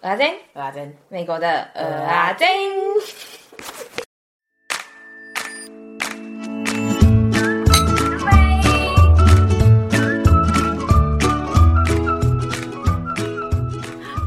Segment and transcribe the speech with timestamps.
[0.00, 2.46] 阿珍，阿珍，美国的呃阿珍。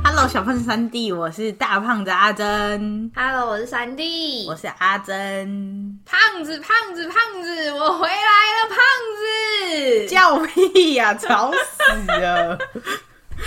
[0.04, 3.10] Hello，小胖三弟，我是大胖子阿珍。
[3.16, 5.98] Hello，我是三弟，我是阿珍。
[6.06, 8.78] 胖子，胖子，胖子，我回来了，胖
[9.16, 12.60] 子， 叫屁呀、啊，吵死了！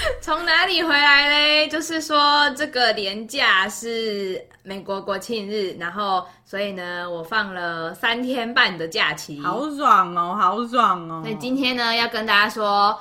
[0.21, 1.69] 从哪里回来嘞？
[1.69, 11.23] 就是说这个年假是美国国庆日，然后所以呢，我放了三天半的假期，好爽哦，好爽哦！
[11.25, 12.99] 那今天呢，要跟大家说，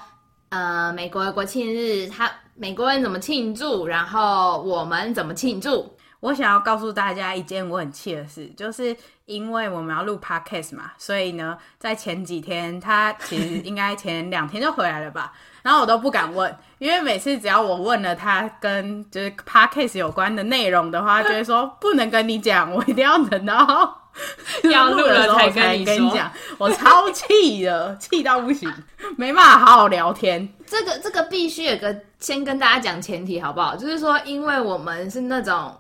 [0.50, 5.96] 呃，美国的国庆日，他美国人怎么庆祝，然后我们怎么庆祝。
[6.24, 8.96] 我想要告诉大家一件我很气的事，就是
[9.26, 24.10] 因为我们要录 podcast 嘛，所以呢，在前几天他其实应该前两天就回来了吧，然后我都不敢问，因为每次只要我问了他跟就是 podcast 有关的内容的话，他就会说不能跟你讲，我一定要等到
[24.72, 28.74] 要录了才跟你讲，我超气的，气到不行，
[29.18, 30.48] 没办法好好聊天。
[30.66, 33.76] 这个这个必须有个先跟大家讲前提好不好？
[33.76, 35.78] 就是说，因为我们是那种。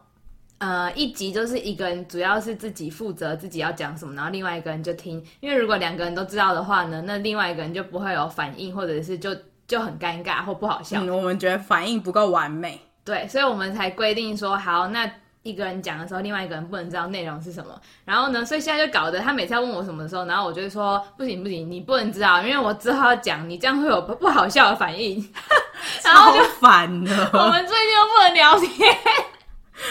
[0.63, 5.21] 呃，一集就是一个人，主要是自己负责自己要讲什么，然后另外一个人就听。
[5.41, 9.35] 因为如果两个人都知道的话呢，那另外一个人就不会有反应，或者是就
[9.67, 11.03] 就很尴尬或不好笑。
[11.03, 17.77] 嗯，我们觉得反应不够完美，对，所以我们才规定说，好，那一个人讲的时候，另外一个人不能知道内容是什么。
[18.05, 25.29] 然后呢，所以现在就搞得他每次要问我什么的时候，然后我就会说，不行不行，你不能知道，因为我之后要讲，你这样会有不好笑的反应。
[26.05, 28.97] 然后就烦了，我们最近又不能聊天。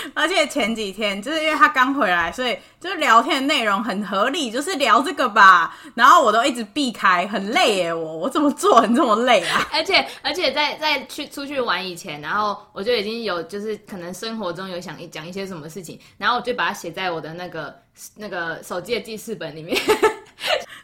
[0.15, 5.77] 而且前几天就是因为他刚回来，所以就是聊天的内容很合理，就是聊这个吧。
[5.95, 9.69] 然后我都一直避开，很累耶，我我怎么做很这么累啊？
[9.73, 17.75] 而且而且在在去出去玩以前，然后我就已经有就是可能生活中有想讲一些什么事情，然后我就把它写在我的那个
[18.17, 19.77] 那个手机的记事本里面。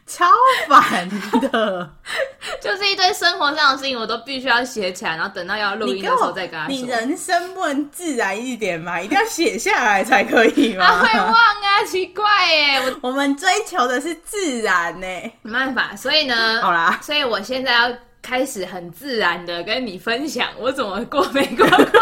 [0.08, 0.24] 超
[0.66, 1.06] 烦
[1.52, 1.90] 的，
[2.62, 6.74] 就是一堆生活上的事情，我都必须要写起来，然后等到要录音的时候再跟他说。
[6.74, 8.98] 你人生不能自然一点吗？
[8.98, 10.86] 一定要写下来才可以吗？
[10.86, 12.24] 他 会忘啊，奇怪
[12.54, 12.80] 耶！
[12.80, 15.06] 我 我们追求的是自然呢，
[15.42, 17.92] 没办法，所以呢，好啦，所以我现在要
[18.22, 21.92] 开始很自然的跟你分享我怎么过美国国庆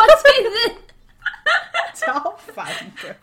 [0.52, 0.72] 日，
[1.94, 2.66] 超烦
[3.02, 3.16] 的。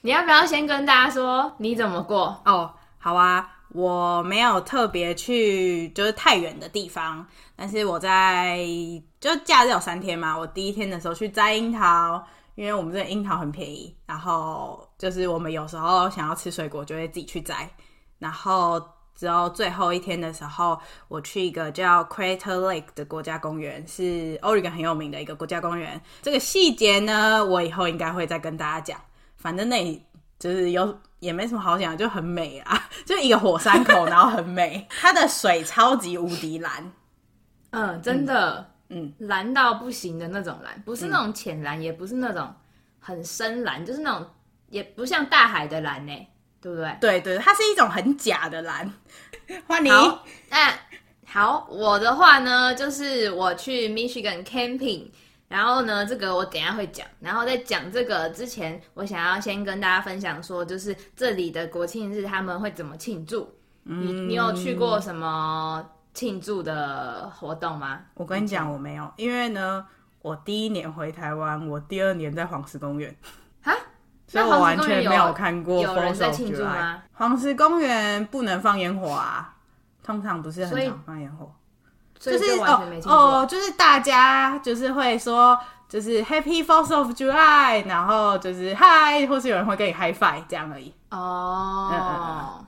[0.00, 2.40] 你要不要先跟大家说你怎么过？
[2.46, 3.50] 哦，好啊。
[3.74, 7.26] 我没有特别去，就是太远的地方，
[7.56, 8.64] 但是我在
[9.20, 10.38] 就假日有三天嘛。
[10.38, 12.24] 我第一天的时候去摘樱桃，
[12.54, 17.68] 因为我们这樱桃很便宜，然后就是我们有时候想要吃水果，就会自己去摘。
[18.20, 18.80] 然后
[19.16, 26.00] 之后最后一天的时候，我去一个叫 Crater Lake 的国家公园，是 Oregon 很有名的一个国家公园。
[26.22, 29.00] 这个细节呢，我以后应该会再跟大家讲。
[29.36, 30.00] 反正那
[30.44, 31.00] 就是有。
[31.20, 36.92] 也没什么好讲，就很美啊，就一个火山口，然后很美，它的水超级无敌蓝，
[37.70, 42.54] 嗯，真的，嗯，蓝到不行的那种蓝，不是那种浅蓝，嗯，也不是那种
[43.00, 44.28] 很深蓝，就是那种
[44.68, 46.12] 也不像大海的蓝呢，
[46.60, 46.94] 对不对？
[47.00, 48.92] 对对，它是一种很假的蓝。
[49.66, 50.74] 欢迎，好，那
[51.26, 55.06] 好，我的话呢，就是我去 Michigan camping。
[55.48, 57.06] 然后呢，这个我等一下会讲。
[57.20, 63.54] 然后在讲这个之前，我想要先跟大家分享说，就是这里的国庆日他们会怎么庆祝。
[63.84, 68.00] 嗯，你你有去过什么庆祝的活动吗？
[68.14, 69.86] 我跟你讲，我没有，因为呢，
[70.22, 73.14] 我第一年回台湾，我第二年在黄石公园。
[73.62, 73.72] 哈？
[74.26, 77.02] 所以我完全没有看过有人在庆祝吗？
[77.12, 79.54] 黄石公园不能放烟火啊，
[80.02, 81.54] 通常不是很常放烟火。
[82.32, 85.58] 就是哦哦，就是大家就是会说，
[85.88, 90.94] 就是 Happy Fourth of July，然后就是嗨，或是有人会跟你 High Five 这样而已。
[91.10, 92.20] 哦，嗯嗯
[92.58, 92.66] 嗯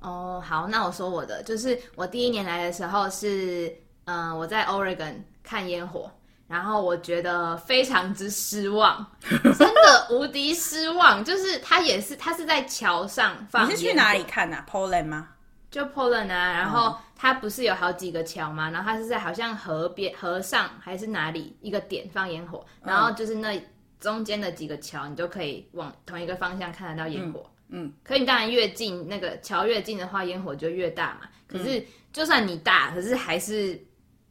[0.00, 3.72] 哦，好，那我说我的，就是我第一年来的时候是，
[4.06, 6.10] 嗯、呃，我在 Oregon 看烟火，
[6.48, 11.22] 然后我觉得非常之失望，真的无敌失望。
[11.24, 13.66] 就是他也是，他是在桥上放。
[13.66, 15.28] 你是去哪里看啊？Poland 吗？
[15.70, 18.70] 就 Poland 啊，然后它不是有好几个桥吗？
[18.70, 23.62] 然后它是在好像河边、河上还是哪里一个点放烟火，然后就是那
[24.00, 27.44] 中间的几个桥，你就可以往同一个方向看得到烟火。
[27.68, 31.28] 嗯，嗯，可你当然越近那个桥越近的话，烟火就越大嘛。
[31.46, 33.78] 可是就算你大，可是还是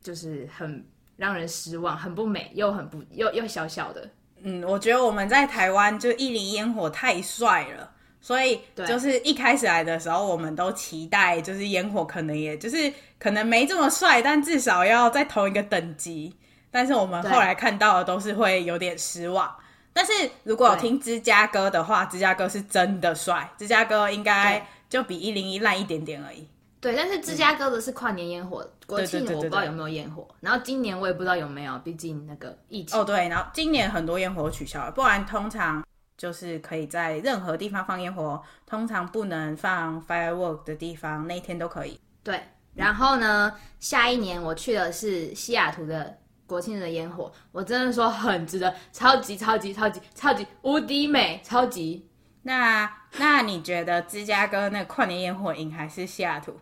[0.01, 0.83] 就是很
[1.15, 4.09] 让人失望，很不美，又很不又又小小的。
[4.41, 7.91] 嗯，我觉得我们在台湾就一零烟火太帅了。
[8.21, 16.35] 所以就是一开始来的时候，我们都期待就是烟火可能也就是可能没这么帅，但至少要在同一个等级。
[16.71, 19.51] 但是我们后来看到的都是会有点失望。
[19.91, 20.11] 但是
[20.43, 26.47] 如果有听芝加哥的话，芝加哥是真的帅，芝加哥应该就比一零一烂一点点而已。
[26.79, 32.97] 对，但是芝加哥的是跨年烟火，国庆我不知道有没有烟火，然后今年我也不知道有没有，毕竟那个疫情。
[32.97, 35.83] 哦，对，然后今年很多烟火取消了，不然通常
[36.19, 41.97] 就是可以在任何地方放烟火，通常不能放 firework 的地方那一天都可以。
[42.21, 42.43] 对，
[42.75, 52.05] 然后呢，下一年我去的是西雅图的国庆日的烟火，我真的说很值得，超级超级超级超级无敌美，超级。
[52.41, 56.59] 那那你觉得芝加哥那跨年烟火赢还是西雅图？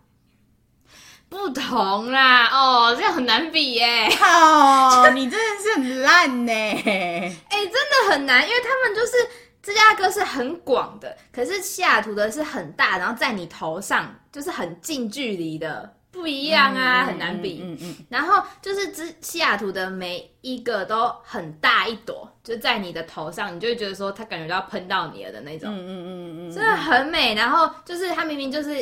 [1.29, 4.07] 不同啦，哦，这样很难比耶。
[4.21, 6.53] 哦，你真的是很烂呢。
[6.53, 9.11] 哎、欸，真的很难，因为他们就是
[9.67, 17.59] 芝加哥是很广的，可是西雅图的是很大，然后在你头上就是很近距离的，不一样啊，嗯、很难比。
[17.61, 17.95] 嗯嗯。
[18.07, 25.69] 然后就是芝西雅图的每一个都很大一朵，就在你的头上，你就会觉得说它感觉要喷到你了的那种。
[25.69, 27.35] 嗯嗯嗯嗯，真的很美。
[27.35, 28.73] 然后就是它明明就是。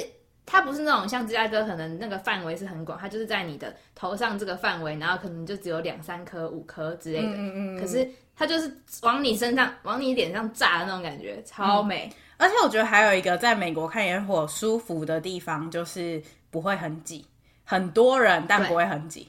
[0.47, 7.29] 它不是那种像芝加哥，可能那个范围是很广，它就是在你的头上这个范围，然后可能就只有两三颗、五颗之类的。
[7.29, 7.81] 嗯嗯嗯。
[7.81, 8.71] 可是它就是
[9.01, 12.09] 往你身上、往你脸上炸的那种感觉，超美。
[12.11, 12.15] 嗯。
[12.37, 17.25] 而且我觉得还有一个在美国看烟火舒服的地方，就是不会很挤，
[17.63, 19.27] 很多人但不会很挤。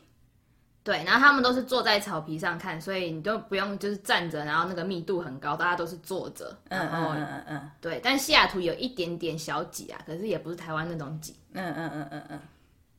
[0.82, 6.56] 对，然后他们都是坐在草皮上看，所以你都不用就是站着，然后那个密度很高，大家都是坐着。
[6.68, 7.70] 嗯嗯嗯嗯嗯。
[7.80, 11.34] 对，但西雅图有一点点小挤啊，可是也不是台湾那种挤。
[11.54, 12.40] 嗯嗯嗯嗯嗯。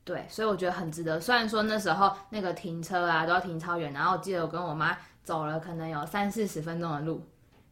[0.03, 1.19] 对，所以我觉得很值得。
[1.19, 7.21] 虽然说那时候那个停车啊都要停超远，然后我记得我跟我妈走了可能有三四十分钟的路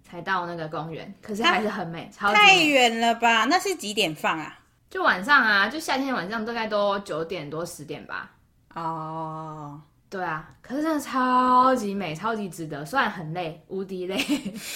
[0.04, 2.36] 才到那个公园，可是还是很美，超美。
[2.36, 3.46] 太远了吧？
[3.46, 4.60] 那是几点放啊？
[4.90, 8.32] 就晚上啊，就夏天晚上大概都九点多十点吧。
[8.74, 9.82] 哦。
[10.10, 12.86] 对啊，可是真的超级美，超级值得。
[12.86, 14.18] 虽然很累，无敌累，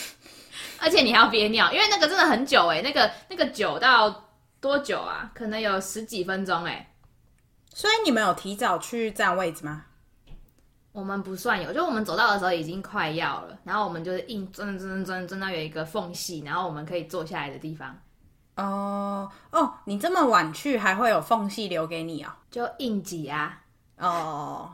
[0.79, 4.29] 而且你还要憋尿，因为那个真的很久哎，那个那个久到
[4.61, 5.29] 多久啊？
[5.35, 6.93] 可能有十几分钟哎。
[7.73, 9.85] 所以你们有提早去占位置吗？
[10.91, 17.95] 我们不算有，就我们走到的时候已经快要了，然后我们就是硬钻钻钻钻到有一个缝隙，然后我们可以坐下来的地方。
[18.55, 22.31] 哦哦，你这么晚去还会有缝隙留给你哦？
[22.51, 23.61] 就硬挤啊。
[23.97, 24.69] 哦。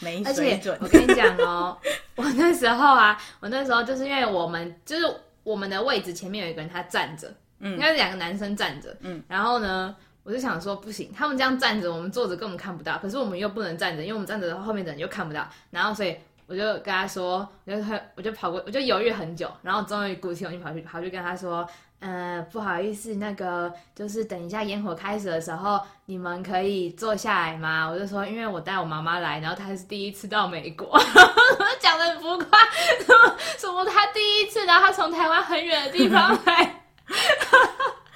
[0.00, 1.78] 没而且我跟你讲哦，
[2.16, 5.04] 我那时候啊，我那时候就是因为我们就是
[5.44, 16.16] 我们的位置前面有一个人他站着，嗯，应该是两个男生站着，嗯，然后呢，我就想说不行，他们这样站着，我们坐着根本看不到，可是我们又不能站着，因为我们站着的话后面的人又看不到，然后所以
[16.46, 17.78] 我就跟他说，我就
[18.16, 21.64] 我就跑过，我就犹豫很久，然后终于鼓起勇气跑去跑去跟他说。
[22.00, 27.88] 呃，不好意思，那个就是等一下烟火开始的时候，你们可以坐下来吗？
[27.88, 31.00] 我就说，因为我带我妈妈来，然后她是第一次到美国，
[31.80, 32.58] 讲的浮夸，
[33.00, 36.82] 什么什么她第一次，然后她从台湾很远的地方来，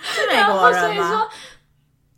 [0.03, 0.93] 是美国人吗？
[0.93, 1.29] 所以说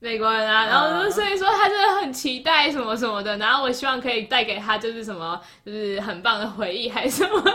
[0.00, 7.52] 美国人啊，然后所以说他真的很期待什么什么的，然后我希望可以带给他就是什么，就是很棒的回忆还是什么的。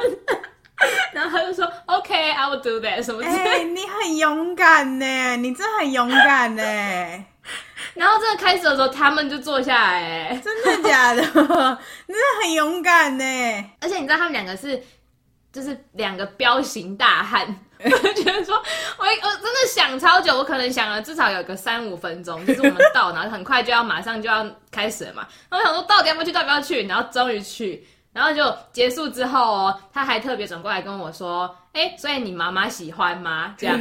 [1.14, 3.24] 然后他就说：“OK，I will do that。”什么？
[3.24, 6.64] 哎，你很勇敢呢，你真的很勇敢呢。
[7.96, 11.22] 然后真的开始的时候，他们就坐下来，真的假的？
[12.08, 13.24] 你真的很勇敢呢。
[13.80, 14.84] 而且你知道他们两个是，
[15.56, 17.48] 就是两个彪形大汉。
[17.80, 18.56] 我觉得说，
[18.98, 25.26] 我我真的想超久，我可能想了至少有个三五分钟，就是我们到，然后很快就要马上就要开始了嘛。
[25.50, 26.32] 然后我想说，到底要不要去？
[26.32, 26.88] 到底要不要去？
[26.88, 27.88] 然后终于去。
[28.12, 33.78] 然后就结束之后哦，他还特别转过来跟我说：“哎，所以你妈妈喜欢吗？”这样，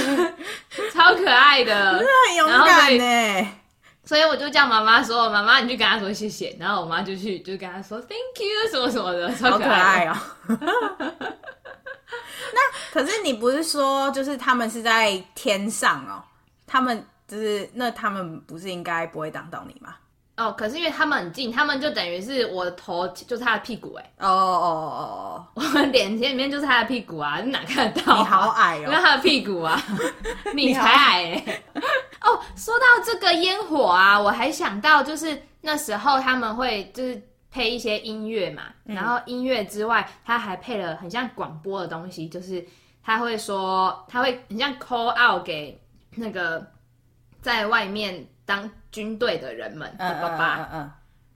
[0.92, 3.48] 超可爱的，真的很勇敢呢。
[4.06, 10.16] 所以我就叫妈妈说：“妈妈，你去跟他说谢谢。”然后我妈就去就跟他说 “Thank you” 什么什么的，超可爱哦。
[12.54, 12.60] 那
[12.92, 16.22] 可是你不是说就是他们是在天上哦？
[16.66, 19.96] 他们就是那他们不是应该不会挡到你吗？
[20.36, 24.12] 哦，可是因为他们很近，他们就等于是我的头就是他的屁股哎。
[24.18, 24.68] 哦哦
[25.40, 28.18] 哦，我们脸前里面就是他的屁股啊，你哪看得到啊？
[28.18, 29.82] 你好矮哦，因为他的屁股啊，
[30.54, 31.62] 你才矮哎。
[32.20, 42.62] 哦，说到这个烟火啊，我还想到就是那时候他们会就是配一些音乐嘛，嗯、然后音乐之外，他还配了很像广播的东西，就是
[43.02, 45.80] 他会说他会很像 call out 给
[46.16, 46.66] 那个
[47.46, 48.68] 在外面当。
[48.96, 50.92] 军队的人们的爸爸，嗯嗯嗯、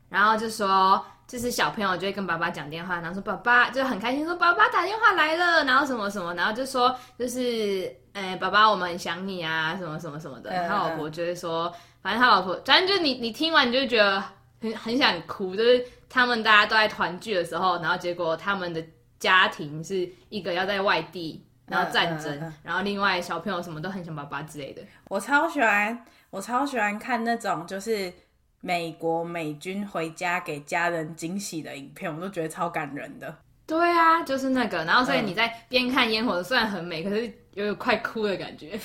[0.09, 10.49] 然后就说，就是小朋友就会跟爸爸讲电话，然后说爸爸就很开心，说爸爸打电话来了，然后什么什么，然后就说就是，哎，爸爸我们很想你啊，什么什么什么的。
[10.67, 14.25] 他老婆就会说，反正他老婆，反正就你你听完你就觉得
[14.63, 18.83] 很很想哭，就是他们大家都在团聚的时候，然后结果他们的
[19.19, 24.83] 家庭是一个要在外地，然后战争，嗯嗯嗯、然后另外小朋友什么都很想爸爸之类的。
[25.09, 28.13] 我超喜欢，我超喜欢看那种就是
[28.61, 33.35] 美国美军回家给家人惊喜的影片，我都觉得超感人的。
[33.67, 38.77] 对啊，就是那个，然后所以你在边看烟火，虽然很美，可是有点快哭的感觉，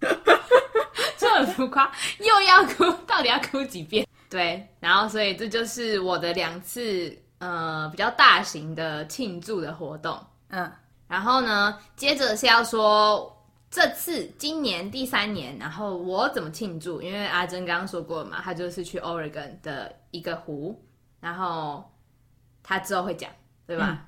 [1.16, 4.06] 这很浮夸，又要哭，到底要哭几遍？
[4.28, 10.70] 对，然后所以这就是我的两次呃比较大型的庆祝的活动，嗯，
[11.08, 13.36] 然后呢，接着是要说
[13.70, 17.02] 这次今年第三年，然后我怎么庆祝？
[17.02, 20.80] 因为阿珍刚刚说过了嘛，他就是去 Oregon 的一个湖，
[21.18, 21.90] 然后
[22.62, 23.30] 他之后会讲，
[23.66, 23.86] 对吧？
[23.90, 23.98] 嗯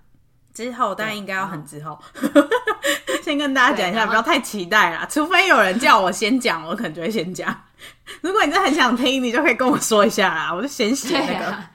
[0.52, 1.96] 之后，但应该要很之后。
[2.20, 2.48] 嗯、
[3.22, 5.06] 先跟大家讲一下，不要太期待啦。
[5.08, 7.56] 除非有人叫我先讲，我可能就会先讲。
[8.20, 11.46] 如果你真的很想听，你就可以跟我说一下啦，我就先写那个。
[11.46, 11.70] 啊、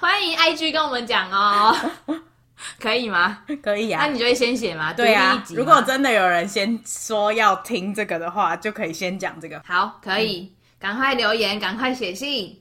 [0.00, 1.76] 欢迎 IG 跟我们讲哦，
[2.80, 3.44] 可以吗？
[3.62, 4.04] 可以啊。
[4.04, 4.92] 那你就会先写吗？
[4.92, 5.44] 对啊。
[5.50, 9.62] 如果真的有人先说要听这个的话，就可以先讲这个。
[9.66, 12.58] 好，可以，赶、嗯、快留言，赶快写信。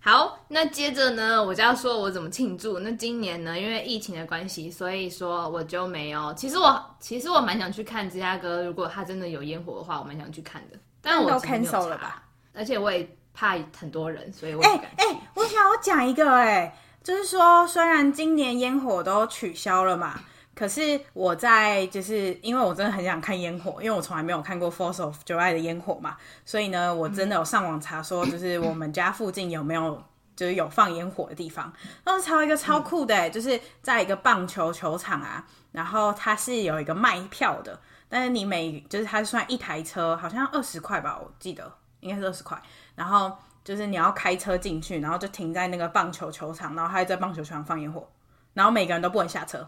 [0.00, 2.78] 好，那接着呢，我就要说我怎么庆祝。
[2.80, 6.32] 那今年呢，因为疫情的关系，所以说我就没有。
[6.34, 10.78] 其实我其实我蛮想去看芝加哥，如果他真的有烟火的话，我蛮想去看的。
[11.00, 12.22] 但我 cancel 了吧？
[12.54, 16.74] 而且我也怕很多人，所以我哎哎、欸欸，我想要讲一个哎、欸，
[17.04, 20.18] 就是说虽然今年烟火都取消了嘛。
[20.56, 30.00] 可是我在就是因为我真的很想看烟火，因为我从来没有看过 Fourth of July 的烟火嘛，所以呢，我真的有上网查说，就是我们家附近有没有
[30.36, 31.72] 就是有放烟火的地方。
[32.04, 41.68] 然后查一个超酷的，就是在一个棒球球场啊，然后它是有一个卖票的，但是你每就是它算一台车，好像二十块吧，我记得
[41.98, 42.56] 应该是二十块。
[42.94, 48.06] 然后就是你要开车进去，然后就停在那个棒球球场，然后还在棒球球场放烟火，
[48.52, 49.66] 然后每个人都不能下车。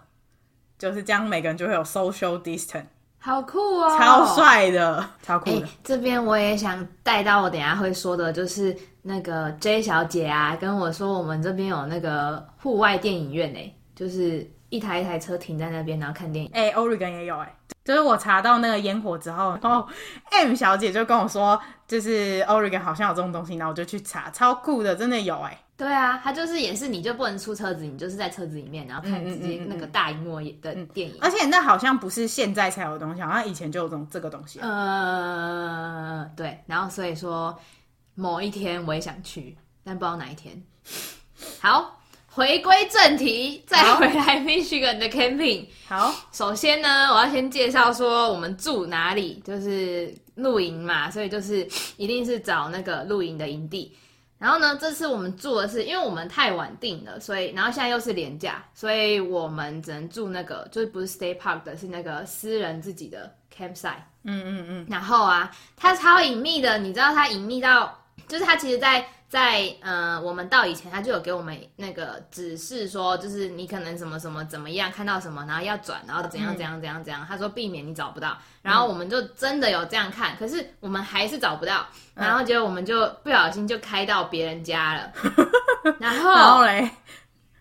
[0.78, 2.84] 就是这样，每个人就会有 social distance，
[3.18, 5.66] 好酷哦，超帅的，超酷的。
[5.66, 16.50] 欸、这边我也想带到我等下会说的，就是那个 J 小姐啊，跟我说我们这边有那个户外电影院诶、欸，就是一台一台车停在那边，然后看电影。
[16.52, 19.88] 哎、欸、Oregon 也有诶、欸，就是我查到那个烟火之后，然后
[20.30, 25.59] M 小姐就跟我说，就是 Oregon 好像有这种东西，然后我就去查，超酷的，真的有哎、欸。
[25.76, 31.16] 对啊，它就是也是，你就不能出车子，你就是在车子里面，然后看直接那个大荧幕的电影。
[31.21, 34.59] 而且那好像不是现在才有的东西，好像以前就有这种这个东西。
[34.61, 37.59] 呃，对，然后所以说
[38.14, 40.62] 某一天我也想去，但不知道哪一天。
[41.61, 45.66] 好，回归正题，再回来 Michigan 的 camping。
[45.87, 53.95] 好，首先呢，我要先介绍说我们住哪里，就是露营嘛，所以就是 一定是找那个露营的营地。
[54.38, 63.95] 然后呢，这次我们住的是，因为我们太晚订了，所以然后现在又是廉价，所以我们只能住那个，就是不是 State Park 的，是那个私人自己的 campsite。
[64.25, 64.87] 嗯嗯嗯。
[64.90, 77.26] 然后啊，它超隐秘的，你知道它隐秘到，就是他其实在在呃，我们到以前，他就有给我们那个指示说，就是你可能什么什么怎么样，看到什么，然后要转，然后怎样怎样怎样怎样。
[77.28, 81.87] 他说避免你找不到，然后我们就真的有这样看， 可是我们还是找不到。
[82.14, 85.12] 然后结果我们就不小心就开到别人家了，
[85.99, 86.90] 然后然后嘞，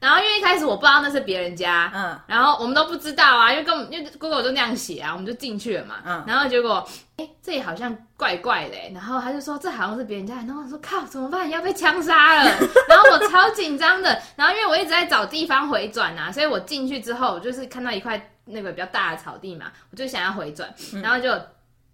[0.05, 12.43] 然后因为一开始我不知道那是别人家，嗯，然后我们都不知道啊，因为根本因为 Google 就那样写啊，我们就进去了嘛，嗯，然后结果哎这里好像怪怪的，然后他就说这好像是别人家，然后我说靠怎么办，要被枪杀了，
[12.87, 20.71] 然后我超紧张的，然后因为我一直在找地方回转啊，所以我进去之后我就是看到一块那个比较大的草地嘛，我就想要回转，
[21.01, 21.29] 然后就。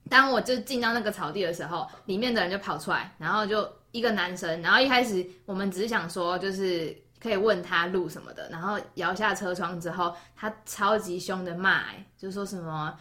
[0.09, 12.93] 当我就进到那个草地的时候，里面的人就跑出来，然后就一个男生，然后一开始我们只是想说，就是可以问他路什么的，然后摇下车窗之后，他超级凶的骂，哎，就说什么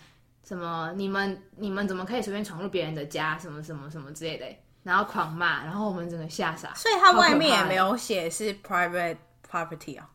[0.47, 4.47] 什么你们你们怎么可以随便闯入别人的家，什么什么什么之类的，
[4.83, 6.75] 然后狂骂，然后我们整个吓傻。
[6.75, 9.17] 所以他外面也没有写是 private
[9.50, 10.09] property 啊？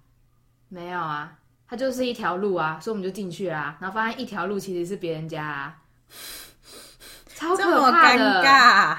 [0.70, 1.34] 没有啊，
[1.68, 5.78] 他就是一条路啊，所以我们就进去啊，然后发现一条路其实是别人家啊。
[7.36, 8.98] 超可怕的，尴尬，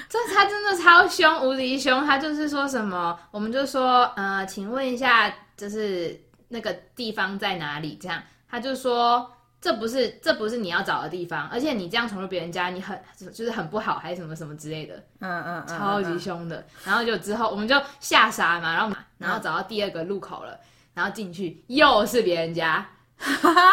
[0.08, 2.04] 这他真的超凶，无敌凶。
[2.06, 7.98] 他就是说什么，我们就说，呃，请问一下，就是那个地方在哪里？
[8.00, 12.98] 这样，他就说，这不是，这不是你要找的地方，而且你这样闯入别人家，你很
[13.32, 14.94] 就是很不好，还是什么什么之类的。
[15.20, 16.64] 嗯嗯，嗯，超级凶的。
[16.84, 20.58] 然后就之后我们就吓傻嘛，然后然后找到第二个路口了，
[20.94, 22.88] 然后进去又是别人家。
[23.18, 23.72] 哈哈。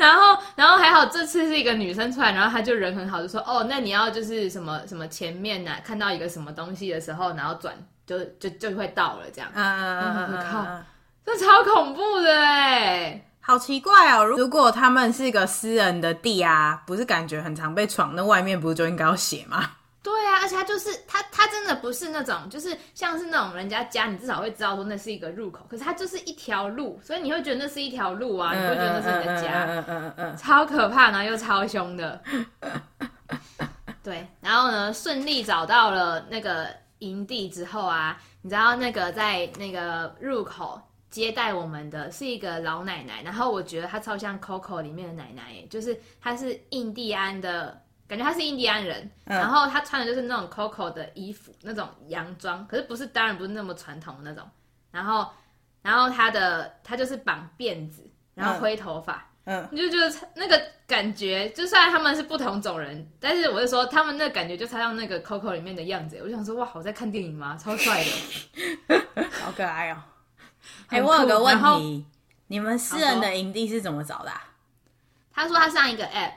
[0.00, 7.74] 然后，然后还好，这次是一个女生出来，然后她就人很好，就说：“哦，那你要就是什么什么前面呢、啊，看到一个什么东西的时候，然后转
[8.06, 9.50] 就就就会到了这样。
[9.54, 10.66] 嗯嗯嗯嗯，靠，
[11.24, 14.24] 这超恐怖的哎，好奇怪哦！
[14.24, 19.72] 如果他们是一个私人的地啊，不是感觉很常被闯，那外面不是就应该要写吗？
[20.02, 32.18] 对啊，而且他就是他，他真的不是那种，就是像是那种人家家，你至少会知道说那是一个入口，可是它就是一条路，所以你会觉得那是一条路啊，你会觉得那是你的家，嗯嗯嗯，超可怕，然后又超凶的。
[34.02, 36.68] 对，然后呢，顺利找到了那个
[37.00, 40.80] 营地之后啊，你知道那个在那个入口
[41.10, 47.82] 接待我们的是一个老奶奶，然后我觉得她超像 Coco 里面的奶奶，就是她是印第安的。
[48.10, 54.50] 感觉他是印第安人，嗯、然后他穿的就是那种 Coco 的衣服，那种洋装，可是不是，当然不是那么传统的那种。
[54.90, 55.30] 然后，
[55.80, 66.18] 然后他的他就是绑辫子，然后灰头发，嗯，你就觉得那个感觉，就算他们是不同种人，但是我就说他们那感觉就超像那个 Coco 里面的样子。
[66.20, 67.56] 我就想说，哇，我在看电影吗？
[67.56, 68.02] 超帅
[68.88, 69.00] 的，
[69.40, 70.02] 好可爱哦。
[70.90, 72.04] 哎、欸，我有个问题，
[72.48, 74.48] 你们私人的营地是怎么找的、啊？
[75.32, 76.32] 他说他上一个 App。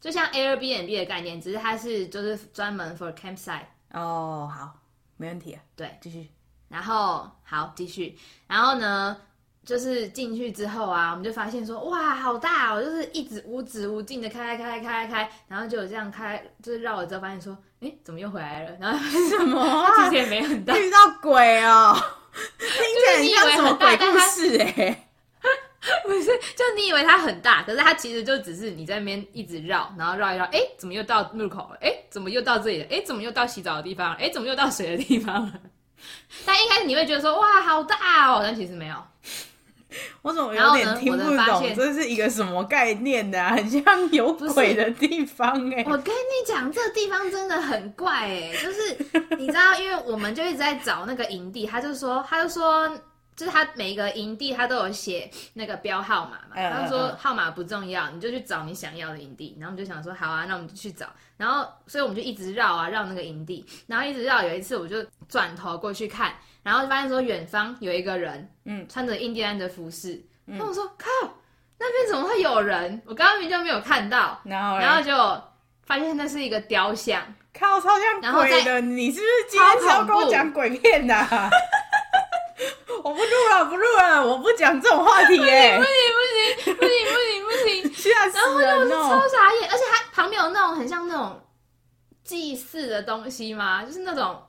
[0.00, 3.66] 就像 Airbnb 的概念，只是它是就是专门 for campsite。
[3.92, 4.74] 哦，好，
[5.16, 5.52] 没问题。
[5.52, 6.30] 啊对，继续。
[6.68, 8.16] 然后好，继续。
[8.46, 9.16] 然后呢，
[9.64, 18.76] 就是进去之后啊，我们就发现说，哇，好大哦，就是一直无止无尽的开开开开开开，然后就有这样开，就是绕了之后发现说，哎，怎么又回来了？
[18.78, 20.08] 然后什么、 啊？
[20.08, 21.96] 其实也没很大， 遇到鬼哦，
[22.58, 25.07] 听起来像什么鬼故事哎。
[26.04, 31.78] 不是，就你以为它很大，可是它其实就只是你在那边一直绕，然后绕一绕，哎，怎么又到入口了？
[31.80, 32.86] 哎，怎么又到这里了？
[32.90, 34.16] 哎，怎么又到洗澡的地方了？
[34.20, 35.52] 哎，怎么又到水的地方了？
[36.44, 38.96] 但一开始你会觉得说，哇，好大哦，但其实没有。
[40.20, 41.74] 我怎么有点听不懂？
[41.74, 43.54] 这是一个什么概念呢啊？
[43.54, 45.82] 很像有鬼的地方哎！
[45.86, 48.98] 我跟你讲，这个地方真的很怪哎，就是
[49.38, 52.90] 你知道，因为我们就一直在找那个营地，他就说，他就说。
[53.38, 56.56] 就是他每一个营地，他都有写那个标号码嘛。
[56.56, 59.56] 他就说号码不重要，你就去找你想要的营地。
[59.60, 61.06] 然后我们就想说，好啊，那我们就去找。
[61.36, 64.42] 然后，所以我们就一直绕啊绕那个营地，然后一直绕。
[64.42, 66.34] 有一次，我就转头过去看，
[66.64, 70.20] 然后就发现说远方有一个人，嗯，穿着印第安的服饰。
[70.44, 71.06] 那我说靠，
[71.78, 73.00] 那边怎么会有人？
[73.06, 74.40] 我刚刚明明就没有看到。
[74.42, 75.16] 然后，然后就
[75.86, 77.22] 发现那是一个雕像。
[77.54, 78.80] 靠，超像鬼的！
[78.80, 81.14] 你是不是今天要跟我讲鬼片的？
[81.14, 81.50] 我
[83.18, 85.76] 不录了，不录了，我不讲这种话题耶！
[85.76, 85.92] 不行
[86.64, 88.96] 不行不行不行不行， 吓死人了！
[88.96, 91.40] 然后就超傻眼，而且它旁边有那种很像那种
[92.22, 93.84] 祭祀的东西吗？
[93.84, 94.40] 就是那种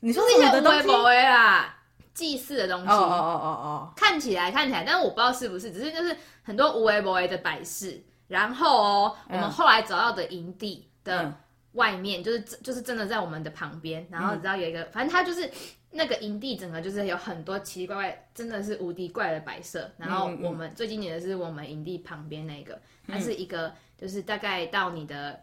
[0.00, 1.74] 你说什么的东西啊？
[2.12, 8.04] 祭祀的东西，哦哦哦哦哦，看起来看起来，但是我不知道是不是，只是就是很多无为不为的摆饰。
[8.26, 11.32] 然后哦，我们后来找到的营地的
[11.72, 15.50] 外面，就是就是真的在我们的旁边，然后你知道有一个，反正它就是。
[15.90, 19.90] 那个营地整个就是有很多奇奇怪怪，真的是无敌怪的摆设。
[19.96, 25.40] 然后我们最经典的是我们营地旁边那个，它是一个就是大概到你的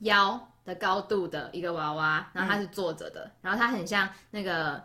[0.00, 4.82] 腰的高度的一个娃娃，然后它是坐着的，然后它很像那个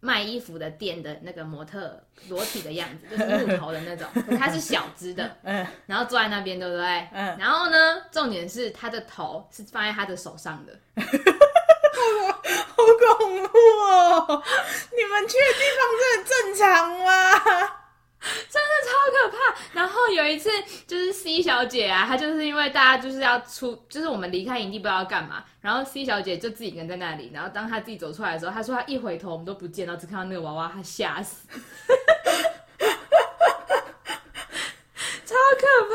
[0.00, 7.08] 卖衣服的店的那个模特裸体的样子， 就是木头的那种，它是小只的， 嗯，然后坐在那边，对不对？
[7.12, 10.78] 嗯，然后呢，重点是它的头是放在他的手上的。
[12.44, 12.74] 好
[13.16, 14.42] 恐怖哦！
[14.96, 16.64] 你们去的地方真的正常
[16.98, 17.06] 吗？
[18.48, 19.36] 真的超可怕。
[19.72, 20.50] 然后有一次，
[20.86, 27.30] 就是 C 小姐啊，她就是因为大家就是要出，就是我们离开营地不知道要干嘛，然后 C 小姐就自己一个人在那里。
[27.34, 31.46] 然后当她自己走出来的时候，她说她一回头我们都不见，然后只看到那个娃娃，她吓死。
[35.26, 35.94] 超可怕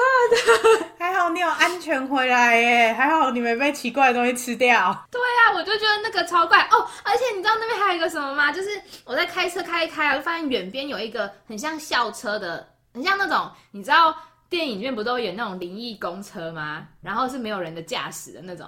[0.80, 0.89] 的，
[1.20, 5.06] 还好你有安全回来耶，还好你没被奇怪的东西吃掉。
[5.12, 8.54] 对啊，我就觉得那个超怪哦，而且你知道那边还有一个什么吗？
[8.54, 8.70] 就是
[9.04, 14.16] 我在开车开一开啊，就发现远边有一个很像校车的，很像那种你知道
[14.48, 16.88] 电影里面不都有那种灵异公车吗？
[17.02, 18.66] 然后是没有人的驾驶的那种，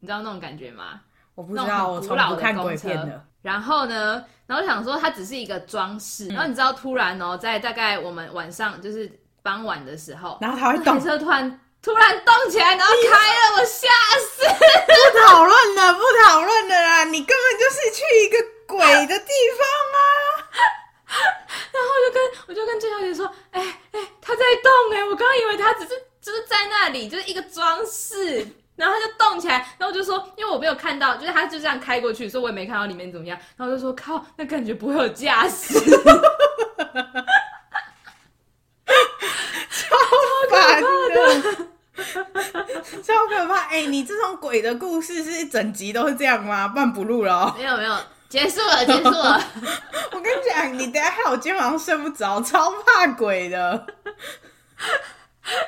[0.00, 1.00] 你知道那种感觉吗？
[1.34, 3.24] 我不知道，我从不看鬼片的。
[3.40, 9.10] 然后呢，然后我想说它只是一个装饰，然后你知道突然哦，在大概我们晚上就是。
[9.44, 14.42] 傍晚的时候，然后他会动，车突然突然动起来，然后开了，我吓死！
[14.42, 17.04] 不讨论了，不讨论了啦！
[17.04, 19.98] 你根本就是去一个鬼的地方啊！
[21.70, 22.18] 然后我就跟
[22.48, 25.04] 我就跟郑小姐说：“哎、欸、哎、欸，他在动哎、欸！
[25.04, 25.90] 我刚刚以为他只是
[26.22, 28.38] 就是在那里，就是一个装饰，
[28.76, 33.38] 然后他就动起来，然后我就说，因为我没有看到，就是他就这样开过去，所以我也没看到里面怎么样。
[33.58, 35.78] 然后我就说：靠，那感觉不会有驾驶。
[39.70, 39.96] ”超
[40.48, 40.80] 可怕！
[43.70, 46.68] 哎、欸，你这种鬼的故事是整集都是这样吗？
[46.68, 47.54] 不然不录了。
[47.58, 47.96] 没有没有，
[48.28, 49.42] 结束了，结束了。
[50.12, 53.86] 我跟你讲，你等下害我今天晚上睡不着，超怕鬼的。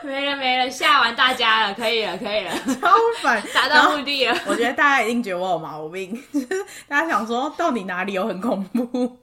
[0.02, 4.38] 没了没了，吓完大家了，可以了可以了，超烦， 达到目的了。
[4.46, 6.22] 我觉得大家一定觉得我有毛病，
[6.88, 9.18] 大家想说到底哪里有很恐怖？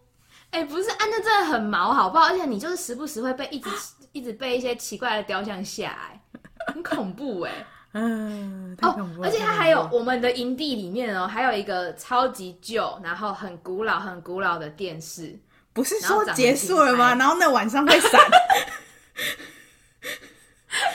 [0.52, 2.26] 哎、欸，不是，安、啊、那真的很毛，好不好？
[2.28, 3.70] 而且你就是时不时会被一直
[4.12, 6.22] 一直被一些奇怪的雕像吓，哎，
[6.67, 7.52] 很恐怖哎。
[7.93, 15.38] 嗯，哦，而且它还有我们的营地里面哦，还有一个超级旧，然后很古老、很古老的电视。
[15.73, 17.13] 不是说结束了吗？
[17.15, 18.12] 然后那晚上会闪。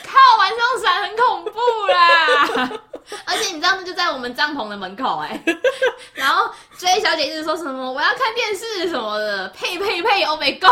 [0.05, 1.61] 靠，晚上闪很恐怖
[1.93, 2.71] 啦！
[3.99, 5.43] 在我们帐篷的门口哎。
[6.15, 10.71] 然后 J 小姐一直说什么我要看电视什么的，呸呸呸，欧美共。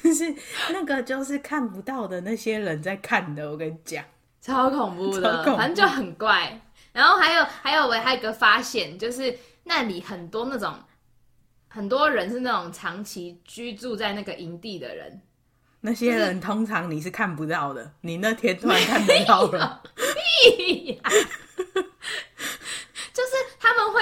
[0.00, 0.32] 不是
[0.70, 3.50] 那个，就是看不到的那些人在看的。
[3.50, 4.04] 我跟你讲。
[4.40, 6.60] 超恐怖的，怖反正就很怪。
[6.92, 10.72] 然后还有还有，我还有一个发现，就是那里很多那种
[11.68, 15.20] 很多人是那种长期居住在那个营地的人。
[15.80, 19.82] 那些人通常你是看不到的，就是、你那天突然看不到了。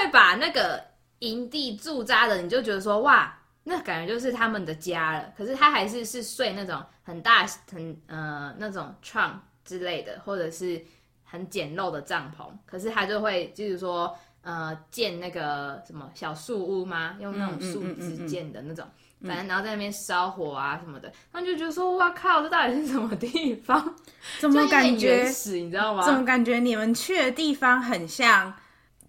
[0.03, 0.83] 会把那个
[1.21, 5.33] 营地驻扎的，你就觉得说哇，那感觉就是他们的家了。
[5.37, 9.41] 可是他还是是睡那种很大很呃那种床。
[9.65, 10.85] 之类的，或者是
[11.23, 14.12] 很简陋的帐篷，可是他就会就是说，
[14.43, 17.15] 呃，建那个什么小树屋吗？
[17.21, 23.95] 用那种树枝建的那种，嗯嗯嗯嗯、反正然后在那边烧火啊什么的，他们就觉得说，哇靠，这到底是什么地方？
[24.41, 26.05] 怎么感觉你知道吗？
[26.05, 28.53] 怎么感觉你们去的地方很像，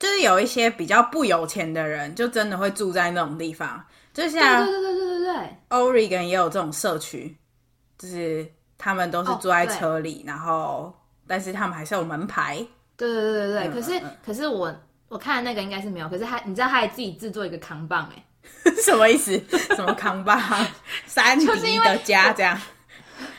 [0.04, 7.38] 就是有一些比较不有钱的人，就真的会住在那种地方，就像对对对对对对对，Oregon 也有这种社区，
[7.98, 8.52] 就是。
[8.76, 10.94] 他们都是住在车里，oh, 然后
[11.26, 12.58] 但是他们还是有门牌。
[12.98, 14.76] 对对对对对，可是可是我
[15.08, 18.26] 我看的那个应该是没有，可是他你知道他还自己制作一个扛棒哎，
[18.84, 19.42] 什么意思？
[19.74, 20.38] 什么扛棒？
[21.08, 21.46] 山迪
[21.80, 22.60] 的家这样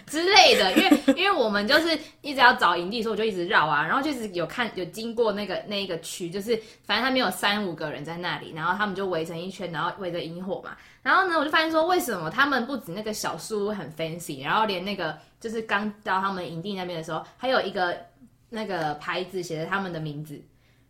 [0.07, 10.77] 之类的，因为因为我们就是一直要找营地，所以我就一直绕啊，然后就是有看有经过那个那一个区，就是反正他们有三五个人在那里，然后他们就围成一圈，然后围着营火嘛。
[11.03, 17.97] 然后呢，我就发现说，为什么他们不止那个小树屋很 fancy，然后连那个就是刚到他们营地那边的时候，还有一个
[18.49, 20.41] 那个牌子写着他们的名字，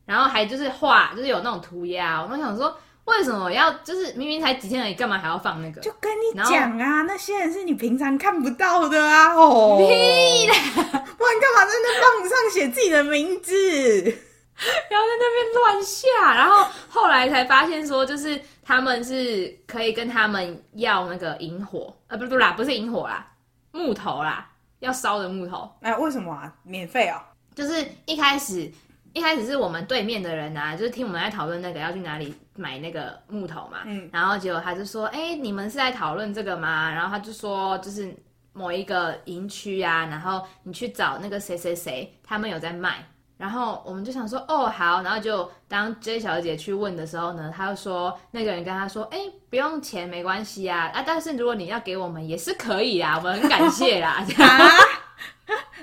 [0.04, 2.22] 然后还就是画，就是有那种涂鸦。
[2.22, 5.80] 我都想说，为什么要就是明明才几天而已，干嘛还要放那个？
[5.80, 9.34] 就跟你讲啊，那些人是你平常看不到的啊！
[9.34, 13.54] 哦，屁啦，不然干嘛在那棒上写自己的名字？
[14.88, 18.40] 然后在那边乱下，然后后来才发现说，就是。
[18.66, 23.30] 他们是可以跟他们要那个引火，呃，不不啦，不是引火啦，
[23.72, 25.70] 木头啦，要烧的木头。
[25.82, 26.50] 哎、呃，为什么啊？
[26.62, 27.20] 免费哦。
[27.54, 28.72] 就是一开始，
[29.14, 33.78] 一开始是我们对面的人啊，就是听我们在讨论那个要去哪里买那个木头嘛。
[33.86, 34.10] 嗯。
[34.12, 38.14] 然后结果他就说：“哎、欸，你们是在讨论这个吗？”然后他就说：“就是
[38.52, 43.04] 某一个营区啊，然后你去找那个谁谁谁，他们有在卖。”
[43.36, 49.18] 然后我们就想说，哦，好，然后就当 J 小姐去问的时候呢，她就说那个人跟她说，哎，
[49.50, 54.24] 不用钱，没关系啊，啊，但是如果你要给我们也是可以啊，我们很感谢啦。
[54.38, 54.70] 啊，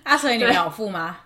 [0.03, 1.17] 啊，所以你们有付吗？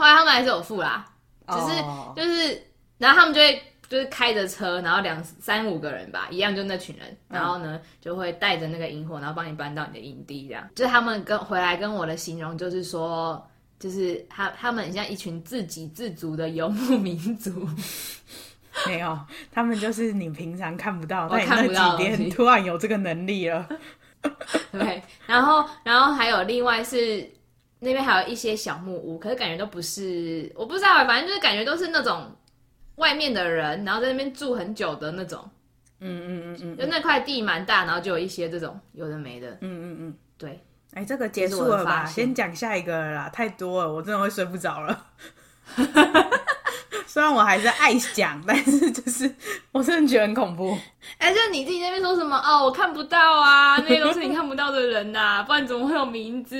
[0.00, 1.06] 后来他们还是有付啦，
[1.46, 2.16] 只是、oh.
[2.16, 2.62] 就是，
[2.98, 10.68] 然后他们就会就是开着车，然后两三五个人吧，一样就那群人，然后呢、嗯、就会带着那个萤火，然后帮你搬到你的营地，这样。
[10.74, 13.46] 就是他们跟回来跟我的形容就是说。
[13.78, 17.66] 就是他，他们很像一群自给自足的游牧民族。
[18.86, 19.18] 没有，
[19.50, 23.66] 他们就是你平常看不到，但那几天突然有这个能力了。
[24.70, 27.26] 对，然后，然后还有另外是
[27.80, 32.30] 那边还有一些小木屋，可是感觉都不是，我不知道，反正就是感觉都是那种
[32.96, 35.48] 外面的人，然后在那边住很久的那种。
[36.02, 39.50] 嗯嗯嗯嗯，就那块地蛮大，然后就有一些这种有的没的。
[39.60, 40.58] 嗯嗯嗯，对。
[40.94, 42.06] 哎，这个结束了吧？
[42.06, 45.06] 先讲下一个了啦，太多了，我真的会睡不着了。
[47.06, 49.30] 虽然我还是爱讲，但是就是
[49.72, 50.76] 我真的觉得很恐怖。
[51.18, 52.64] 哎，就你自己那边说什么哦？
[52.64, 56.56] 我看不到啊，那些都是你看不到的人呐、啊，不然怎么会有名字？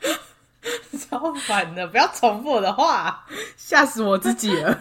[1.10, 3.24] 超烦的，不要重复我的话，
[3.56, 4.78] 吓死我自己了。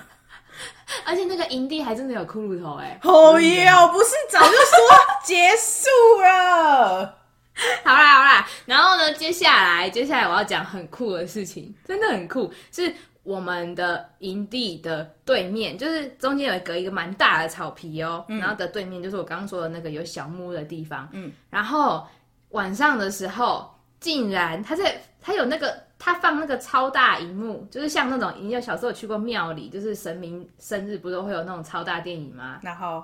[1.05, 2.99] 而且那个营地还真的有骷髅头哎！
[3.03, 4.77] 哦耶，我不是早就说
[5.23, 5.87] 结束
[6.21, 7.15] 了。
[7.83, 22.07] 好啦好啦，然后呢，接下来接下来我要讲很酷的事情，真的很酷，是我们的营地的对面，就是中间有一个一个蛮大的草皮哦，嗯、然后的对面就是我刚刚说的那个有小木屋的地方，嗯，然后
[22.49, 32.59] 晚上的时候，竟然他在他有那个他放那个超大荧幕，就是像那种，你有小时候有去过庙里，就是神明生日不都会有那种超大电影吗？
[32.61, 33.03] 然后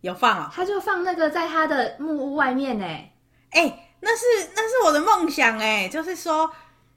[0.00, 2.84] 有放啊、哦，他就放那个在他的木屋外面呢。
[2.84, 6.50] 哎、欸，那是那是我的梦想哎，就是说。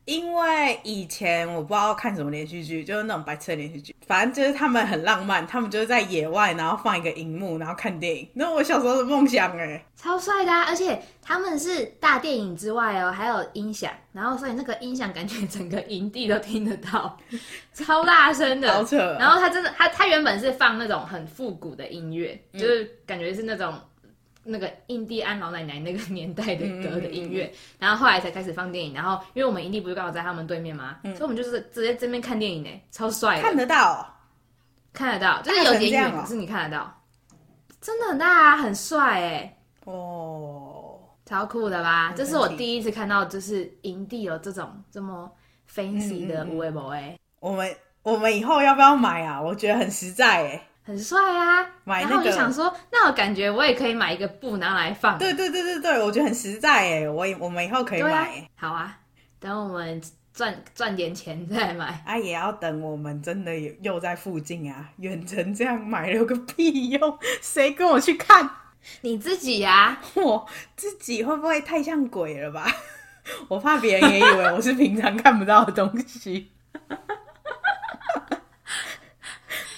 [0.06, 8.28] 因为以前我不知道看什么连续剧，就是那种白色连续剧，反正就是他们很浪漫，他们就是在野外，然后放一个荧幕，然后看电影。
[8.34, 10.64] 那我小时候的梦想哎，超帅的啊！
[10.68, 17.18] 而且他们是大电影之外哦，还有音响，然后所以那个音响感觉整个营地都听得到，
[17.74, 19.18] 超大声的，好扯啊。
[19.20, 23.74] 然后他真的，他他原本是放那种很复古的音乐，就是感觉是那种。
[24.44, 30.98] 那个印第安老奶奶那个年代的歌的音乐，嗯嗯嗯，然后后来才开始放电影，然后因为我们营地不是刚好在他们对面吗？
[31.04, 34.18] 嗯、所以我们就是直接这边看电影呢，超帅的，看得到，
[34.92, 37.02] 看得到，就是有点远，可是你看得到，
[37.80, 42.14] 真的很大啊，很帅哎，哦，超酷的吧？
[42.16, 45.32] 这是我第一次看到，就是营地有这种这么
[45.72, 47.20] fancy 的有的没的。
[47.40, 49.40] 我们我们以后要不要买啊？
[49.40, 50.68] 我觉得很实在哎。
[50.84, 51.66] 很帅啊！
[51.84, 55.18] 买那个，然后我就想说，那我感觉我也可以买一个布拿来放。
[55.18, 58.10] 对对对对对，我觉得很实在哎，我我们以后可以买。
[58.10, 58.98] 啊好啊，
[59.40, 60.02] 等我们
[60.34, 62.04] 赚赚点钱再买。
[62.06, 67.20] 啊，也要等我们真的又在附近啊，远程这样买了个屁用？
[67.42, 68.50] 谁跟我去看？
[69.02, 70.02] 你自己呀、啊？
[70.16, 72.66] 我自己会不会太像鬼了吧？
[73.48, 76.50] 我怕别人也以为我是平常看不到的东西。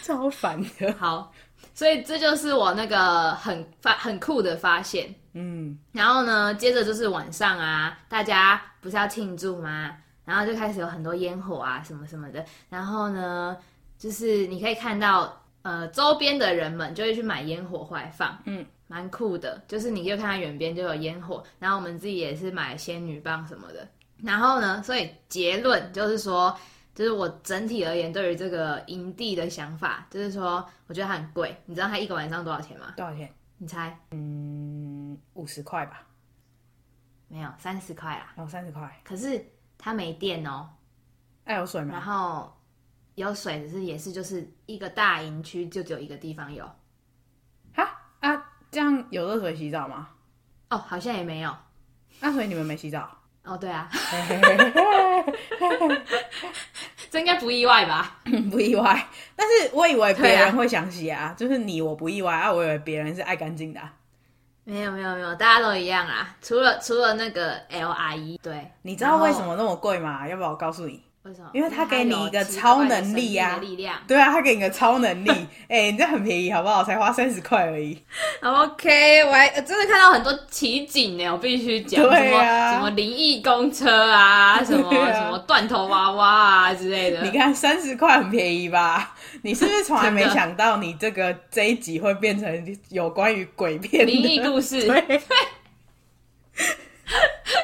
[0.03, 1.31] 超烦的，好，
[1.73, 9.95] 所以这就是我那个很发很酷的发现，嗯，然后呢，接着就是晚上啊，大家不是要庆祝吗？
[10.25, 13.55] 然后就开始有很多烟火啊，什么什么的，然后呢，
[13.97, 23.87] 就是你可以看到，呃，周边的人们就会去买烟火回来放，嗯，蛮酷的，就是你就看到远边就有烟火，然后我们自己也是买仙女棒什么的，
[24.21, 26.53] 然后呢，所以结论就是说。
[26.93, 31.55] 就是我整体而言，对于这个营地的想法，就是说，我觉得它很贵。
[31.65, 32.93] 你知道它一个晚上多少钱吗？
[32.95, 33.33] 多少钱？
[33.57, 33.97] 你猜？
[34.11, 36.05] 嗯，五十块吧。
[37.27, 38.33] 没有，三十块啦。
[38.35, 39.01] 哦，三十块。
[39.03, 39.43] 可是
[39.77, 40.69] 它没电哦。
[41.45, 41.93] 哎，有水吗？
[41.93, 42.55] 然后
[43.15, 46.63] 有水，只是也是就是一个大营区，就只有一个地方有。
[47.73, 50.09] 哈啊，这样有热水洗澡吗？
[50.69, 51.55] 哦，好像也没有。
[52.19, 53.17] 那所以你们没洗澡？
[53.43, 53.89] 哦，对啊。
[57.11, 58.17] 这应该不意外吧？
[58.49, 63.93] 不意外，但是我以为别人会想洗啊，啊就是你我不意外啊，我以为别人是爱干净的、啊。
[64.63, 68.39] 没有没有没有，大家都一样啊，除了除了那个 L R E。
[68.41, 70.27] 对，你知道为什么那么贵吗？
[70.27, 71.03] 要不要我告诉你？
[71.23, 71.49] 为什么？
[71.53, 73.57] 因为他给你一个超能力啊！
[73.61, 73.97] 力量。
[74.05, 75.29] 对啊，他给你个超能力，
[75.69, 76.83] 哎、欸，你这很便宜，好不好？
[76.83, 77.97] 才花三十块而已。
[78.41, 87.23] OK，我还真的看到很多奇景呢，我必须讲、啊，什么什么灵异公车啊， 什么、啊、什么断头娃娃啊之类的。
[87.23, 89.15] 你看三十块很便宜吧？
[89.43, 94.85] 你是不是从来没想到你这个这一集会变成有关于鬼片、灵异故事？
[94.85, 95.21] 对。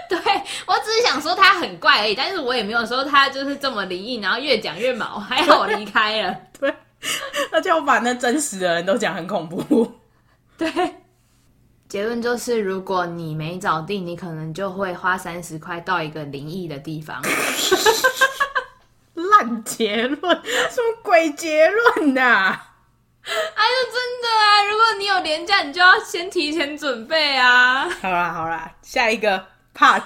[0.09, 0.33] 对 对，
[0.65, 6.35] 我只是想说他很怪而已，但是我也没有说他就是这么灵异，然后越讲越毛，还好我离开了。
[6.59, 6.73] 对，
[7.51, 9.91] 而且我把那真实的人都讲很恐怖。
[10.57, 10.71] 对，
[11.87, 17.21] 结论就是如果你没找定，你可能就会花三十块到一个灵异的地方。
[19.13, 20.19] 烂结论，
[20.69, 22.68] 什么鬼结论呐、啊？
[23.25, 24.63] 哎呦，真的啊！
[24.69, 27.87] 如果你有连假，你就要先提前准备啊。
[28.01, 30.03] 好啦好啦，下一个 part。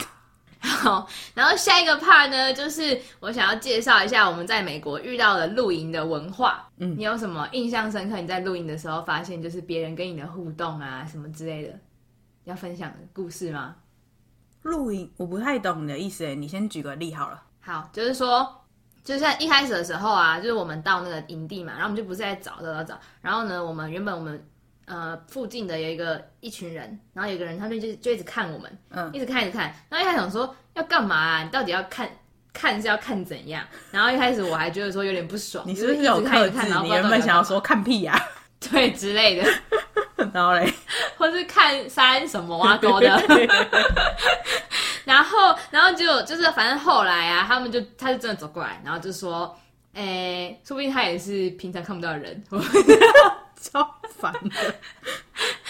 [0.60, 6.67] 好，然后下一个 part 呢，就是我想要介绍一下我们在美国遇到的露营的文化。
[6.78, 8.17] 嗯，你有什么印象深刻？
[8.17, 11.78] 你在露营的时候发现，就是别人跟你的互动啊，什么之类的，
[12.45, 13.76] 要分享的故事吗？
[14.63, 17.43] 露营我不太懂你的意思，诶，你先举个例好了。
[17.62, 18.62] 好，就是说。
[19.03, 24.41] 就像一开始的时候啊，就是我们到那个营地嘛，然后我们就不是在找找找找，然后呢，我们原本我们
[24.85, 31.43] 呃附近的有一个一群人，然后有个人他们就就一直看我们，嗯，一直看一直看，然后一开始想说要干嘛啊？
[31.43, 32.09] 你到底要看
[32.53, 33.65] 看是要看怎样？
[33.91, 36.69] 然后一开始我还觉得说有点不爽，你是不是有看一看？
[36.69, 38.21] 然后你原本想要说看屁呀、啊？
[38.71, 39.49] 对之类的，
[40.34, 40.71] 然后嘞，
[41.17, 43.08] 或是看山什么挖沟的。
[45.06, 49.58] 然后，然后就就是，反正后来啊，他们就，他就真的走过来，然后就说，
[49.93, 52.43] 诶，说不定他也是平常看不到的人，
[53.62, 54.76] 超烦的。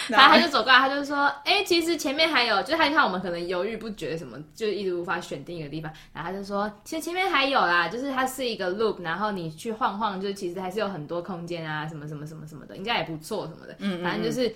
[0.10, 14.54] 然后他就走过来，他就说，哎，其实前面还有，就是他看我们可能犹豫不决什么，就一直无法选定一个地方，然后他就说，其实前面还有啦，就是它是一个 loop，然后你去晃晃，就其实还是有很多空间啊，什么什么什么什么的，应该也不错什么的，嗯，反正就是。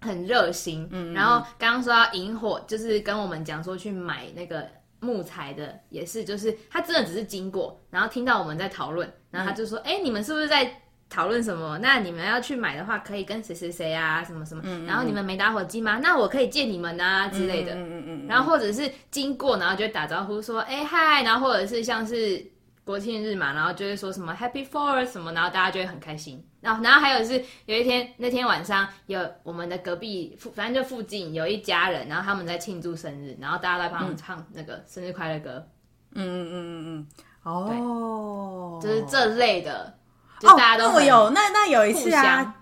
[0.00, 4.62] 很热心，嗯，然后刚刚说到引火，就是跟我们讲说去买那个
[5.00, 10.82] 木材的也是，就是他真的只是经过，然后听到我们在讨论，然后他就说：“哎、嗯欸，你们是不是在
[11.14, 11.78] 讨论什么？
[11.78, 14.62] 那你们要去买的话，可以跟谁谁谁啊，什么什么？
[14.64, 16.00] 嗯嗯然后你们没打火机吗？
[16.02, 17.72] 那我可以借你们啊之类的。
[17.74, 18.26] 嗯嗯嗯。
[18.26, 22.44] 然后或者是经过，然后就打招呼说：哎、欸、嗨，然后或者是像是
[22.84, 26.44] 国庆日嘛，然后就会说什么 Happy Fourth 什么，然后大家就会很开心。
[26.60, 35.68] 然后然后还有是有一天那天晚上有我们的隔壁附，反正就附近有一家人，然后他们在庆祝生日，然后大家在帮他们唱那个生日快乐歌。
[36.16, 37.06] 嗯嗯嗯嗯嗯，
[37.52, 39.92] 哦，就是这类的，
[40.40, 42.54] 就大家都、哦、有那那有一次啊，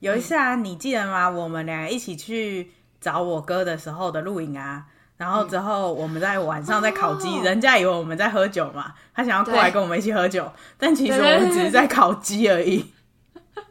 [0.00, 1.28] 有一次啊，你记得吗？
[1.28, 4.84] 我们俩一起去找我哥的时候的录影啊，
[5.16, 12.92] 然后之后我们在晚上在烤鸡、嗯，人家以为我们在喝酒嘛，他想要过来跟我们一起喝酒，但其实我们只是在烤鸡而已。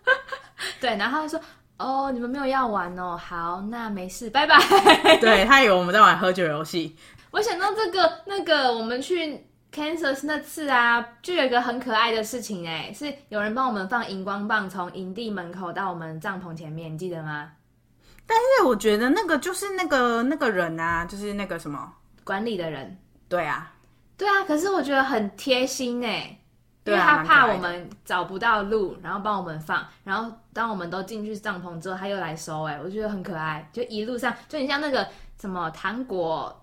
[0.80, 1.40] 对，然后他说
[1.78, 4.58] ：“哦，你们没有要玩哦，好，那没事，拜拜。
[5.20, 6.96] ”对，他以为我们在玩喝酒游戏。
[7.32, 17.52] 我想到这个那个，我们去 Kansas 那次啊，就有一个很可爱的事情哎，是有人帮我们放荧光棒，从营地门口到我们帐篷前面，你记得吗？
[18.28, 21.92] 但是我觉得那个就是那个那个人啊，就是那个什么
[22.24, 22.96] 管理的人。
[23.28, 23.74] 对啊，
[24.16, 26.38] 对啊，可是我觉得很贴心哎，
[26.84, 35.08] 因为他怕我们找不到路，然后帮我们放，然后当我们都进去帐篷之后，他又来收哎，我觉得很可爱，就一路上就你像那个
[35.42, 36.60] 什么糖果。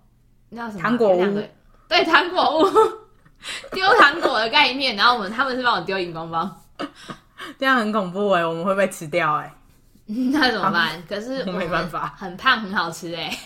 [0.53, 0.83] 那叫什么？
[0.83, 1.43] 糖果屋。
[1.91, 2.71] 对，糖果屋，
[3.75, 4.95] 丢糖果的概念。
[4.95, 6.63] 然后我们他们是帮我丢荧光棒，
[7.59, 9.53] 这样很恐怖哎，我们会被吃掉哎。
[10.07, 11.03] 那怎么办？
[11.09, 13.37] 可是我没办法，很胖很好吃 哎。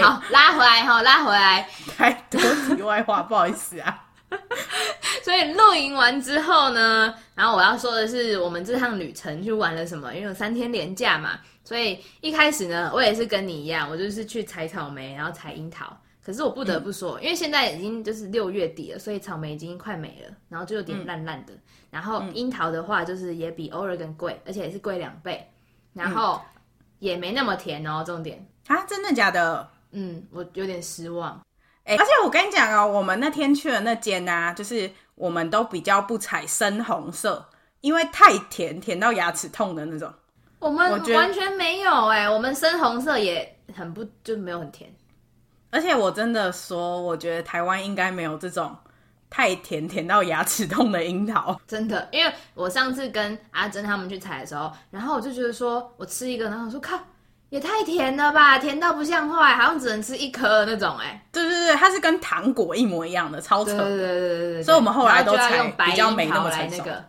[0.00, 1.68] 好，拉回来哈，拉回来。
[1.98, 2.40] 太多
[2.74, 4.04] 题外话，不好意思啊。
[5.22, 10.14] 所以露营完之后呢，然后我要说的是，我们这趟旅程去玩了什么？
[10.14, 11.38] 因为有三天连假嘛。
[11.62, 15.86] 所以一开始呢，我也是跟你一样，我就是去采草莓，然后采樱桃。
[16.26, 21.54] 可是我不得不说，嗯、因为现在已经就是六月底了，所以草莓已经快没了，然后就有点烂烂的。
[21.54, 21.60] 嗯、
[21.92, 25.48] 然后樱桃的话，就是也比 Oregon 贵，而且也是贵两倍。
[25.92, 26.42] 然后
[26.98, 29.68] 也没那么甜哦，重点啊，真的假的？
[29.92, 31.40] 嗯，我有点失望。
[31.84, 37.48] 哎、欸，而且我跟你讲哦，我们那天去的那间啊，就是我们都比较不采深红色，
[37.82, 40.12] 因为太甜，甜到牙齿痛的那种。
[40.58, 44.92] 我们完全没有哎、欸，我们深红色也很不就没有很甜，
[45.70, 48.74] 而且我真的说，我觉得台湾应该没有这种
[49.28, 52.08] 太甜甜到牙齿痛的樱桃，真的。
[52.12, 56.98] 因为我上次跟阿珍他们去采的时候，然后我就觉得说我吃一个，然后我说靠，
[57.50, 61.22] 也太甜了吧，甜到不像话，好像只能吃一颗那种哎、欸。
[61.32, 63.76] 对对对，它是跟糖果一模一样的，超扯。
[63.76, 64.62] 对对对对。
[64.62, 67.04] 所以我们后来都采用白比较没那么来那个，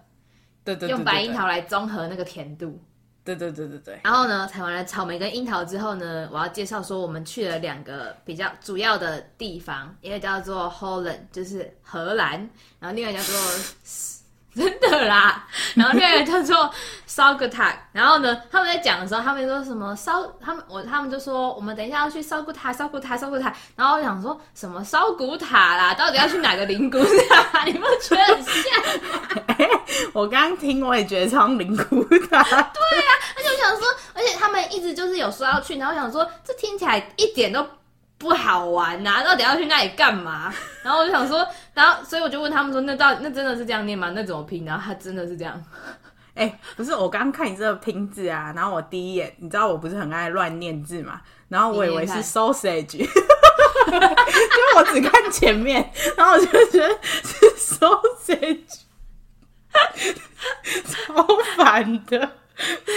[0.65, 2.81] 对对，对，对，对，对，用白樱桃来综合那个甜度。
[3.35, 13.35] 对对对对对，然后呢，采完了草莓跟樱桃之后呢，我要介绍说我们去了两个比较主要的地方，一个叫做 Holland，就是荷兰，然后另外叫做。
[14.57, 16.73] 真的啦，然后另外一个叫做
[17.07, 26.97] Saugatuck，然后呢，他们在讲的时候，他们说什么烧，他们我他们就说我们等一下要去烧古塔，烧古塔，烧古塔，然后我想说什么烧古塔啦，到底要去哪个灵骨
[27.29, 27.63] 塔？
[27.69, 28.63] 你们觉得很像？
[29.57, 29.69] 欸、
[30.13, 32.43] 我刚刚听我也觉得超灵骨塔。
[32.43, 37.65] 对啊，而且我想说，而且他们一直就是有说要去，然后我想说这听起来一点都。
[38.17, 40.53] 不好玩呐、啊，到底要去那里干嘛？
[40.83, 44.11] 然后我就想说，然后所以我就问他们说，那到底那真的是这样念吗？
[44.15, 44.65] 那怎么拼？
[44.65, 45.63] 然后他真的是这样。
[46.33, 58.81] 哎、欸，不是，我刚刚看你这个拼字啊，然后我第一眼，你知道我不是很爱乱念字嘛，然后我以为是 sausage， 因为我只看前面，然后我就觉得是 sausage，
[60.85, 62.31] 超烦的，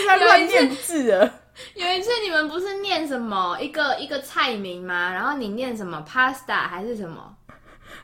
[0.07, 1.31] 在乱念字啊。
[1.75, 5.13] 有一次你们不是念什么一个一个菜名吗？
[5.13, 7.35] 然后你念什么 pasta 还是什么？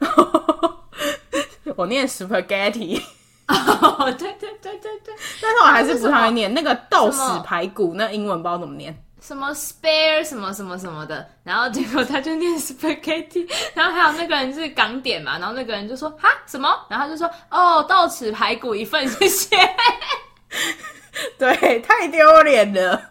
[1.77, 3.03] 我念 spaghetti。
[3.49, 5.15] 哦，对对对对对。
[5.41, 8.97] 但是我还是不太会念那个豆豉排骨，那英文不知道怎么念。
[9.21, 19.57] 什么 spare 什么什么什么的，然后结果他就念 spaghetti，然后还有那个人是港点嘛，然后那个人就说哈什么，然后他就说哦豆豉排骨一份，谢谢。
[21.39, 23.11] 对，太丢脸了。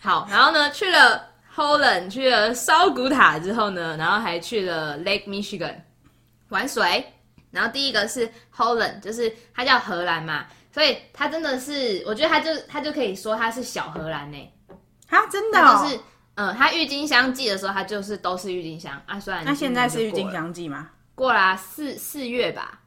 [0.00, 5.74] 好，然后呢，去了 Holland，去了烧古塔之后呢，然后还去了 Lake Michigan
[6.48, 7.12] 玩水。
[7.50, 14.52] 然后第一个是 Holland，就是它叫荷兰嘛，所以它真的是，我觉得它就它就可以说它是小荷兰呢。
[15.08, 15.82] 啊，真的、哦？
[15.82, 16.00] 就是，
[16.34, 19.18] 嗯，它郁金香季的时候，它就是都是郁金香啊。
[19.18, 20.90] 虽然那现在是郁金香季吗？
[21.14, 22.80] 过啦、啊，四四月吧。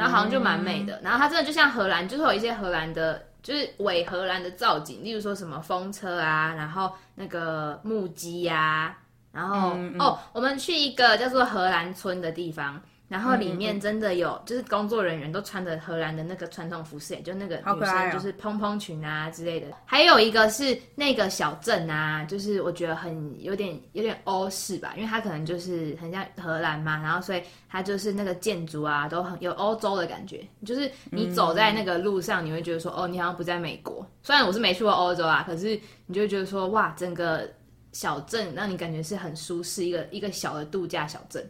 [0.00, 8.98] 然后好像就蛮美的，嗯、然后它真的就像荷兰，就是有一些荷兰的就是伪荷兰的造景，例如说什么风车啊，然后那个木屐呀、啊，
[9.32, 12.80] 然后、嗯嗯、哦，我们去一个叫做荷兰村的地方。
[13.10, 19.66] 然后里面真的有，就是工作人员都穿着荷兰的那个传统服饰，就那个女生就是蓬蓬裙啊之类的。
[19.84, 30.46] 还有一个是那个小镇啊，就是我觉得很有点有点欧式吧，因为它可能就是很像荷兰嘛，然后所以它就是那个建筑啊都很有欧洲的感觉。
[30.64, 34.08] 就是你走在那个路上，你会觉得说，哦，你好像不在美国。
[34.22, 37.50] 虽然我是没去过欧洲啊，可是你就会觉得说，哇，整个
[37.90, 41.44] 小镇让你感觉是很舒适，一个一个小的度假小镇。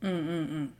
[0.00, 0.72] 嗯嗯嗯。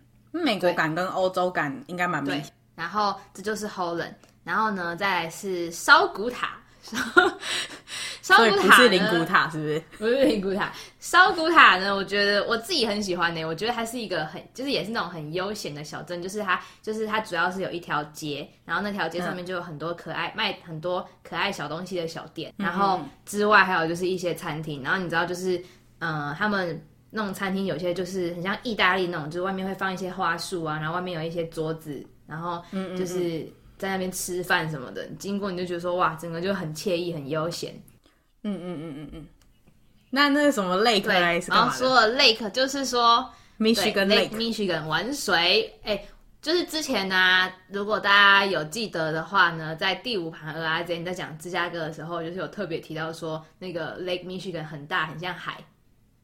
[0.43, 2.53] 美国感跟欧洲感应该蛮明显。
[2.75, 6.59] 然后这就是 Holland，然后呢，再来是烧古塔。
[8.21, 9.83] 烧古塔不是灵骨塔，是不是？
[9.99, 10.73] 不是灵骨塔。
[10.99, 13.45] 烧古塔呢，我觉得我自己很喜欢呢。
[13.45, 16.21] 我觉得它是一个很，就是也是那种很悠闲的小镇。
[16.21, 22.53] 就是它，就是它主要是有一条街，然后那条街上面就有很多可爱、嗯、卖很多可爱小东西的小店。
[22.57, 24.83] 然后之外还有就是一些餐厅。
[24.83, 25.57] 然后你知道，就是
[26.01, 26.85] 嗯、呃，他们。
[27.17, 32.61] 那种餐厅有些就是很像意大利那种，就是外面会放一些花束啊，然后外面有一些桌子，然后
[32.99, 33.47] 就是
[33.79, 35.07] 在那边吃饭什么的。
[35.17, 37.73] 经过你就觉得说哇，整个就很惬意、很悠闲。
[38.43, 39.27] 嗯嗯嗯嗯嗯。
[40.11, 45.73] 那那个什么 lake 对，然后说了 lake 就是说 Michigan Lake Michigan 玩水。
[45.85, 46.09] 哎、欸，
[46.43, 55.65] 就是之前呢、啊，如果大家有记得的话呢，在第五盘阿之前在讲芝加哥的时候，就是有特别提到说那个 Lake Michigan 很大，很像海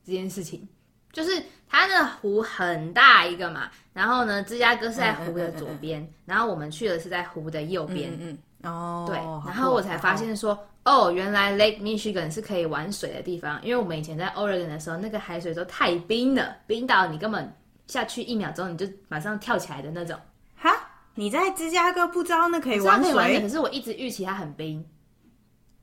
[0.04, 0.68] 这件事情。
[1.12, 8.10] 就是它的湖很大一个嘛，然后呢，芝加哥是在湖的左边，嗯嗯嗯嗯、然后我们去的是在湖的右边。
[8.20, 17.50] 嗯，嗯哦，对，然后我才发现说，哦，原来 Lake Michigan 是可以玩水的地方，因为我们以前在 Oregon 的时候，那个海水都太冰了，冰到你根本
[17.86, 20.14] 下去一秒钟你就马上跳起来的那种。
[20.56, 20.70] 哈，
[21.14, 23.14] 你在芝加哥不知道那可以玩水？
[23.14, 24.84] 玩可是我一直预期它很冰。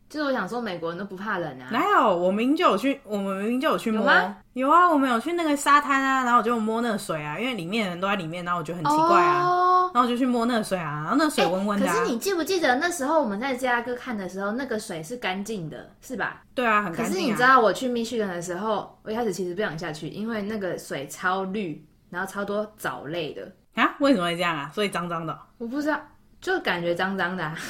[0.09, 1.67] 就是我想说，美国人都不怕冷啊？
[1.71, 2.15] 哪有？
[2.15, 4.09] 我明明就有去，我们明明就有去摸。
[4.53, 9.95] 有啊，我们有去那个沙滩啊，然后我就摸那个水啊，因为里面的人都在里面，然后我觉得很奇怪啊，oh.
[9.95, 11.99] 然后我就去摸那个水啊，然后那个水温温的、啊欸。
[11.99, 16.41] 可是你记不记得那时候我们在芝加哥看的时候，那个水是干净的，是吧？
[16.55, 17.07] 对啊，很干净、啊。
[17.09, 23.95] 可是你知道我去密歇根的时候，我一开始其实不想下去，因为那个水超绿，然后超多藻类的啊？
[23.99, 24.71] 为什么会这样啊？
[24.73, 25.37] 所以脏脏的？
[25.57, 25.99] 我不知道，
[26.39, 27.55] 就感觉脏脏的、啊。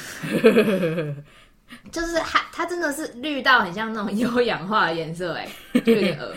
[1.92, 6.34] 就是它，它真的是绿到很像那种优氧化的颜色，哎，有点恶。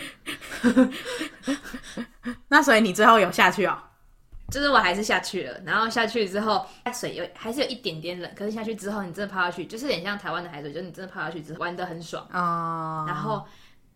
[2.48, 3.78] 那所以你最后有下去哦？
[4.50, 13.06] 就是我还是下去了，然后下去之后，水有还是有一点点冷，可是下去之后，你真的泡下去，就是有点像台湾的海水，就是你真的泡下去之后玩的很爽哦。
[13.08, 13.42] 然后，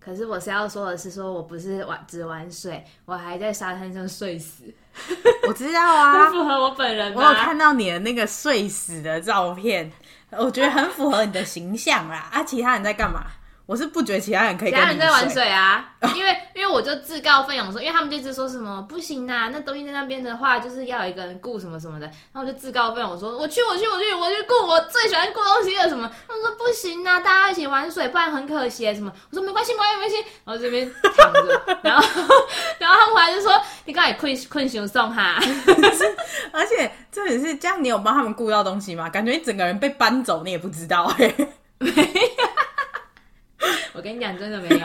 [0.01, 4.64] 可是我是要说的是，说我不是玩只玩水，我还在沙滩上睡死。
[5.47, 7.12] 我知道啊，符合我本人。
[7.14, 9.93] 我有看到你的那个睡死的照片。
[10.39, 12.28] 我觉得很符合你的形象啦！
[12.32, 13.24] 啊，其他人在干嘛？
[13.66, 14.78] 我是不觉得其他人可以跟。
[14.78, 22.06] 其他人在玩水啊， 因为因为我就自告奋勇说，因为他们就一直说什么不行啊，那东西在那边的话，就是要有一个人顾什么什么的。
[22.06, 26.08] 然后我就自告奋勇说，我去，我去，我去，我去顾我最喜欢顾东西的什么。
[26.28, 29.12] 他们说不行啊，大家一起玩水，不然很可惜什么。
[29.30, 30.16] 我说没关系，没关系，没关系。
[30.44, 32.22] 然后这边躺着， 然后
[32.78, 35.40] 然后他们回来就说，你刚才困困熊送哈。
[36.52, 39.10] 而且这里是这样，你有帮他们顾到东西吗？
[39.10, 41.48] 感觉你整个人被搬走，你也不知道哎、欸。
[41.78, 42.55] 没有。
[43.97, 44.84] 我跟你讲，真的没有，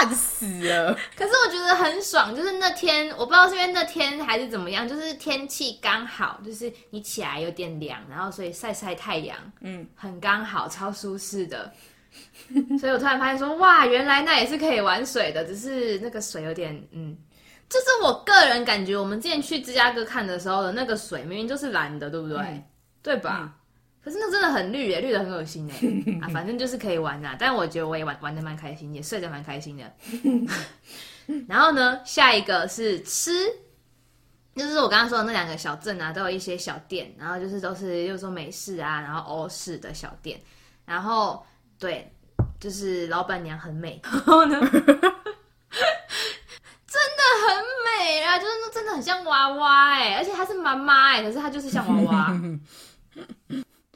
[0.00, 0.94] 烂死了。
[1.16, 11.70] 可是我觉得很爽，就是那天我不知道是因为那天还是怎么样，就是天气刚好，就是你起来有点凉，然后所以晒晒太阳，嗯，很刚好，超舒适的。
[12.78, 17.16] 所以我突然发现说，哇，原来那也是可以玩水的，只是那个水有点，嗯，
[17.70, 18.96] 就是我个人感觉。
[18.96, 22.36] 我们之前去芝加哥看的时候的那个水，明明就是蓝的，对不对？
[22.38, 22.64] 嗯、
[23.02, 23.38] 对吧？
[23.42, 23.52] 嗯
[24.04, 25.74] 可是那真的很绿耶，绿的很恶心耶
[26.20, 26.28] 啊！
[26.32, 29.92] 反正就是可以玩呐，但我觉得我也玩玩的蛮开心，也睡得蛮开心的。
[31.46, 33.30] 然后呢，下一个是吃，
[34.56, 40.40] 就是我刚刚说的那两个小镇啊，都有一些小店，然后就是都是又说美式啊，然后欧式的小店。
[40.84, 41.46] 然后
[41.78, 42.12] 对，
[42.58, 44.82] 就是老板娘很美，然后呢，真的
[47.46, 52.36] 很美啊，就是真的很像娃娃哎，而且她是妈妈哎，可是她就是像娃娃。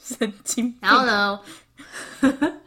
[0.06, 0.78] 神经病。
[0.80, 1.40] 然后呢，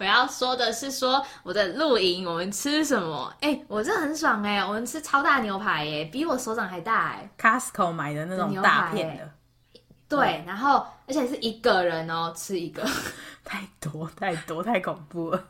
[0.00, 3.32] 我要说的是说我的露营，我们吃什么？
[3.40, 7.50] 哎、欸，我这很爽哎、欸，我们吃超大牛排耶、欸，比我手掌还大哎、欸。
[7.50, 9.30] Costco 买的那种大片的。
[10.08, 12.82] 对，然后而且是一个人哦、喔，吃一个，
[13.44, 15.44] 太多太多太恐怖了。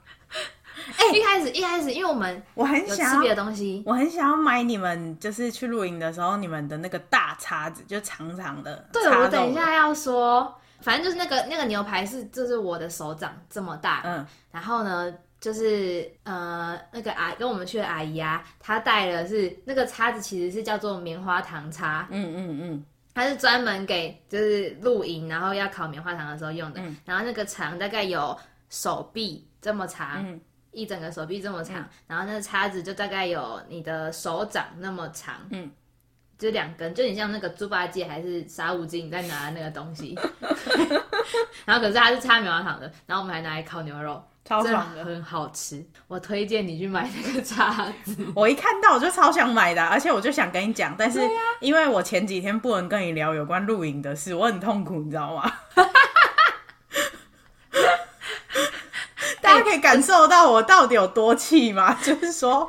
[0.98, 8.88] 哎、欸，一开始一开始，因为我们我很想吃别的东西，我很想要买你们就是去露营的时候，你们的那个大叉子，就长长的。
[8.92, 10.54] 对，我等一下要说。
[10.82, 30.24] 反正就是那个那个牛排是就是我的手掌这么大，嗯，然后呢，就是呃那个阿跟我们去的阿姨啊，她带的是那个叉子，其实是叫做棉花糖叉，嗯嗯嗯，它是专门给就是露营然后要烤棉花糖的时候用的，嗯、然后那个长大概有手臂这么长。
[30.26, 30.40] 嗯。
[30.72, 35.68] 一整个手臂这么长，嗯、然后那个叉子就大概有你的手掌那么长，嗯，
[36.40, 40.18] 就两根，就你像那个猪八戒还是沙悟净在拿的那个东西，
[41.66, 45.84] 然后可是它是插棉花糖的，然后我们还拿来烤牛肉，超爽的，很好吃。
[46.08, 51.20] 我推荐你去买那个叉子， 我一看到我就超想买的，而且我就想跟你讲，但是
[51.60, 55.52] 因为我前几天不能跟你聊有关露营的事，我很痛苦，你知道吗？
[59.42, 61.92] 大家可以感受到我到底有多气吗？
[62.02, 62.68] 就是说，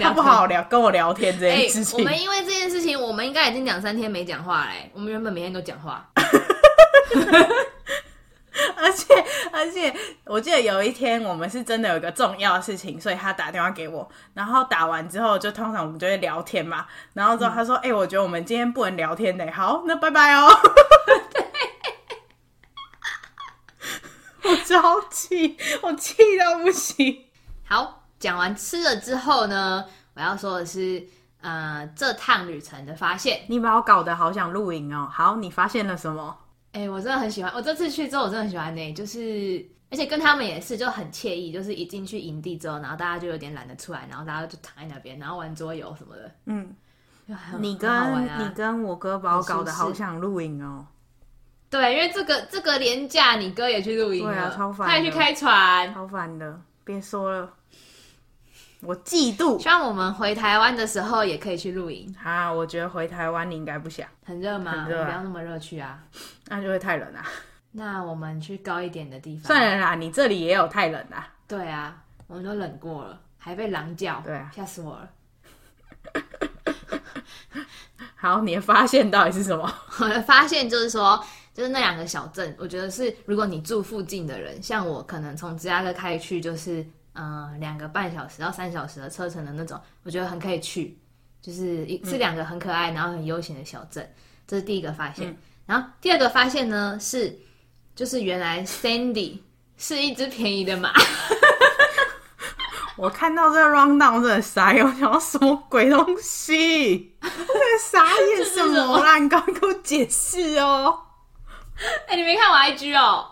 [0.00, 1.98] 他不好好聊，跟我聊天这件事情。
[1.98, 4.90] 欸、我们因为这件事情，我们应该已经两三天没讲话嘞。
[4.94, 6.08] 我们原本每天都讲话，
[8.76, 9.14] 而且
[9.52, 16.86] 而且，我记得有一天我们是真的有一个重要的事情，所以他打电话给我，然后打完之后，就通常我们就会聊天嘛。
[17.14, 20.48] 然后之后他说：“哎、我觉得我们今天不能聊天嘞。”好，那拜拜哦。
[24.44, 27.26] 我超气，我气到不行。
[27.64, 31.02] 好，讲完吃了之后呢，我要说的是，
[31.40, 33.40] 呃，这趟旅程的发现。
[33.48, 35.08] 你把我搞得好想露营哦。
[35.12, 36.38] 好，你发现了什么？
[36.70, 37.52] 哎、欸，我真的很喜欢。
[37.52, 38.92] 我这次去之后，我真的很喜欢呢。
[38.94, 41.50] 就是，而且跟他们也是，就很惬意。
[41.50, 46.30] 就是一进去营地之后，然后大家就有点懒得出来，然后大家就躺在那边，然后玩桌游什么的。
[46.46, 46.76] 嗯，
[47.58, 50.86] 你跟、啊、你跟我哥把我搞得好想露营哦。
[51.68, 56.60] 对，因为这个这个连假，你哥也去露营了，对啊，超烦，他也去开船，超烦的。
[56.84, 57.50] 别说了，
[58.84, 59.62] 我嫉妒。
[59.62, 62.12] 希望我们回台湾的时候也可以去露营。
[62.22, 64.72] 啊，我觉得回台湾你应该不想，很热吗？
[64.72, 66.02] 很热啊，不要那么热去啊，
[66.48, 67.24] 那就会太冷啊。
[67.70, 69.44] 那我们去高一点的地方。
[69.46, 71.28] 算了啦，你这里也有太冷啊。
[71.46, 75.08] 对啊，我们都冷过了，还被狼叫，对啊，吓死我了。
[78.16, 79.72] 好，你的发现到底是什么？
[80.00, 81.24] 我的发现就是说。
[81.54, 86.82] 就是那两个小镇，我觉得是如果你住附近的人，像我可能从芝加哥开去就是
[87.14, 90.98] 嗯两个半小时到三小时的车程的那种，我觉得很可以去，
[91.40, 94.14] 就是一是两个很可爱然后很悠闲的小镇，
[94.46, 95.28] 这是第一个发现。
[95.28, 95.36] 嗯、
[95.66, 97.38] 然后第二个发现呢是，
[97.94, 99.40] 就是原来 Sandy
[99.76, 100.92] 是一只便宜的马。
[102.96, 107.16] 我看到这个 rundown 真的傻眼，我想要什么鬼东西？
[107.80, 109.18] 傻眼什么啦？
[109.18, 111.00] 你赶快给我解释哦！
[112.06, 113.26] 哎、欸，你没看我 IG 哦？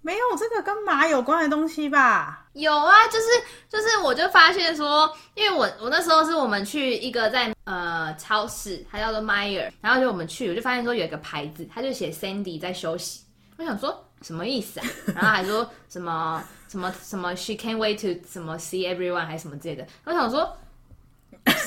[0.00, 2.39] 没有这个跟马有关的东西吧？
[2.52, 3.26] 有啊，就是
[3.68, 13.22] 就是，我就发现说，因为我我那时候是我们去一个在呃超市，它叫做 Meyer，然后就我们去，我就发现说有一个牌子，它就写 Sandy 在休息，
[13.56, 14.86] 我想说什么意思啊？
[15.14, 20.56] 然后还说什么什么什么 She can't wait to 什么 see everyone 还是什么之类的，我想说。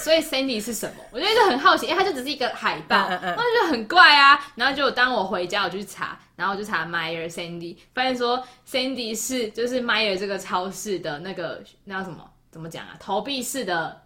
[0.03, 1.03] 所以 Sandy 是什么？
[1.11, 4.37] 我觉得就很好奇，因为它就只是一个海报，嗯嗯、我就很怪啊。
[4.55, 12.29] 然后就当我回家，我就去查，然后我就查 Meyer Sandy，发现说 Sandy 是就是 Meyer 这个超市的那个那叫什么？
[12.51, 12.93] 怎么讲啊？
[12.99, 14.01] 投币式的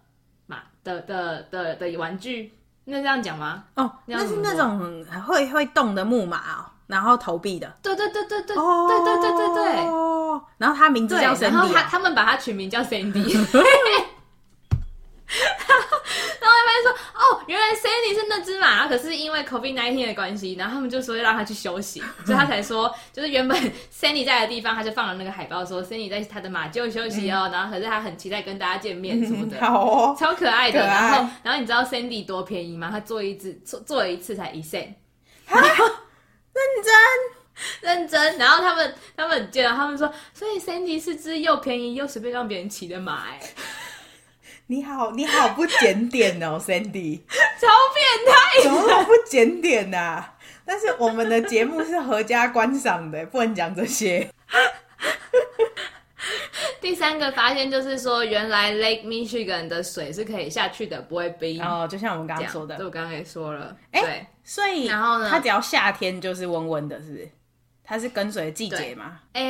[0.46, 3.64] 马的的的的玩具，那这样讲吗？
[3.74, 7.76] 哦，那是那种会会动的木马哦，然后投币的。
[7.82, 9.74] 对对对对对，哦、对对对对对。
[10.58, 13.36] 然后它名字叫 Sandy，、啊、然后他他们把它取名叫 Sandy。
[16.40, 23.56] 然后他发现说，哦，原来 Sandy 是那只马，可是因为 COVID nineteen 的关系，然后他们就说要让他去休息，所以他才说，就是原本
[23.92, 30.80] Sandy 在的地方，他就放了那个海报说 Sandy 在他的马厩休息哦，嗯、然后可是他很期待跟大家见面什么的， 好哦，超可爱的。
[30.80, 32.88] 爱然后，然后你知道 Sandy 多便宜吗？
[32.90, 34.94] 他做一次做做了一次才一 cent，
[35.50, 36.94] 认真
[37.82, 38.38] 认真。
[38.38, 43.40] 然后他们他们见了，他们说，所以 Sandy 是只又便宜又随便让别人骑的马，哎。
[44.70, 47.22] 你好，你好不检点哦， Sandy，
[47.58, 50.22] 超变态，怎么那么不检点呐？
[50.66, 54.28] 但是我们的节目是合家观赏的，不能讲这些。
[56.82, 61.64] 第三个发现就是说，原来 Lake Michigan 的水是可以下去的，不会冰。
[61.64, 63.74] 哦，就像我们刚刚说的，这我刚刚也说了。
[63.92, 67.26] 哎、所以然后呢，它只要夏天就是温温的，是不是？
[67.88, 69.18] 它是跟随季节吗？
[69.32, 69.40] 哎、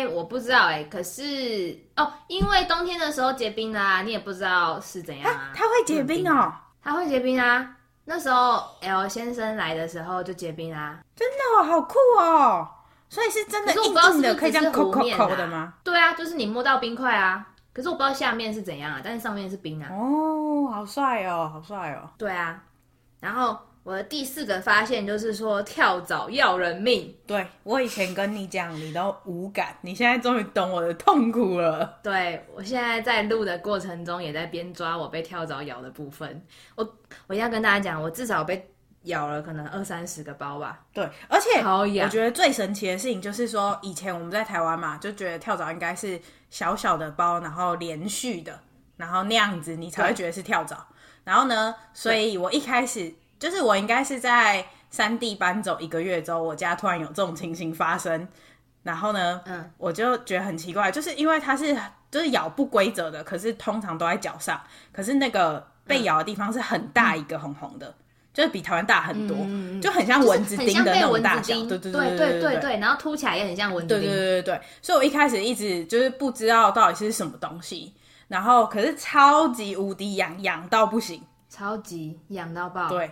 [0.00, 5.52] 欸，我不知道哎、欸，可是哦，因为冬天的时候结冰啦、啊，你也不知道是怎样啊。
[5.54, 7.76] 它会结冰哦，它会结冰啊。
[8.06, 12.68] 那时候 L 先生来的时候就结冰啊，真的哦，好酷哦。
[13.08, 15.74] 所以是真的硬硬的，可以这样抠抠抠的吗？
[15.84, 17.46] 对啊，就是你摸到冰块啊。
[17.72, 19.88] 可是我不知道下面是怎样啊，但是上面是冰啊。
[19.92, 22.10] 哦，好帅哦，好帅哦。
[22.18, 22.60] 对啊，
[23.20, 27.14] 然后我的第四个发现就是说跳蚤要人命。
[27.26, 32.00] 对，我以前跟你讲，你都无感，你现在终于懂我的痛苦了。
[32.02, 36.42] 对，我现在在录的过程中，也在边抓我被跳蚤咬的部分。
[36.74, 38.70] 我我要跟大家讲，我至少被
[39.02, 40.80] 咬了可能二三十个包吧。
[40.94, 41.62] 对，而且。
[41.62, 46.18] 我觉得最神奇的事情就是说，以前我们在台湾嘛，就觉得跳蚤应该是
[46.48, 48.58] 小小的包，然后连续的，
[48.96, 50.86] 然后那样子你才会觉得是跳蚤。
[51.22, 53.14] 然后呢，所以我一开始。
[53.44, 58.26] 就是我应该是在三地搬走一个月之后，我家突然有这种情形发生，
[58.82, 61.76] 然后呢，嗯，我就觉得很奇怪，就是因为它是
[62.10, 64.58] 就是咬不规则的，可是通常都在脚上，
[64.90, 67.94] 可是那个被咬的地方是很大一个红红的，嗯、
[68.32, 77.92] 就是比台湾大很多，嗯、就很像蚊子叮的那种大小，对对对对对然后凸起来也很像蚊子叮，对对对对对，所以我一开始一直就是不知道到底是什么东西，
[78.26, 81.20] 然后可是超级无敌痒，痒到不行，
[81.50, 83.10] 超级痒到爆，对。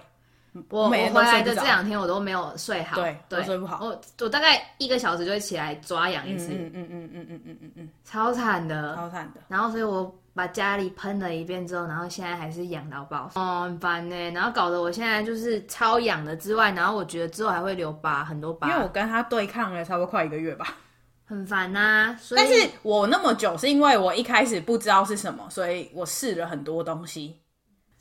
[0.68, 3.78] 我我回来的这两天我都没有睡好，对，对，睡不好。
[3.82, 9.40] 我我大概一个小时就会起来抓痒一次，嗯嗯嗯嗯嗯嗯嗯嗯，超惨的，超惨的。
[9.48, 14.30] 然后所以我把家里喷了一遍之后，然后现在还是痒到爆，哦，很烦呢。
[14.32, 18.68] 然后搞得我现在就是超痒的之外，然后我觉得之后还会留疤，很多疤。
[18.68, 20.76] 因为我跟他对抗了差不多快一个月吧，
[21.24, 22.14] 很烦呐。
[22.36, 27.38] 但是我那么久是因为我一开始不知道是什么，所以我试了很多东西。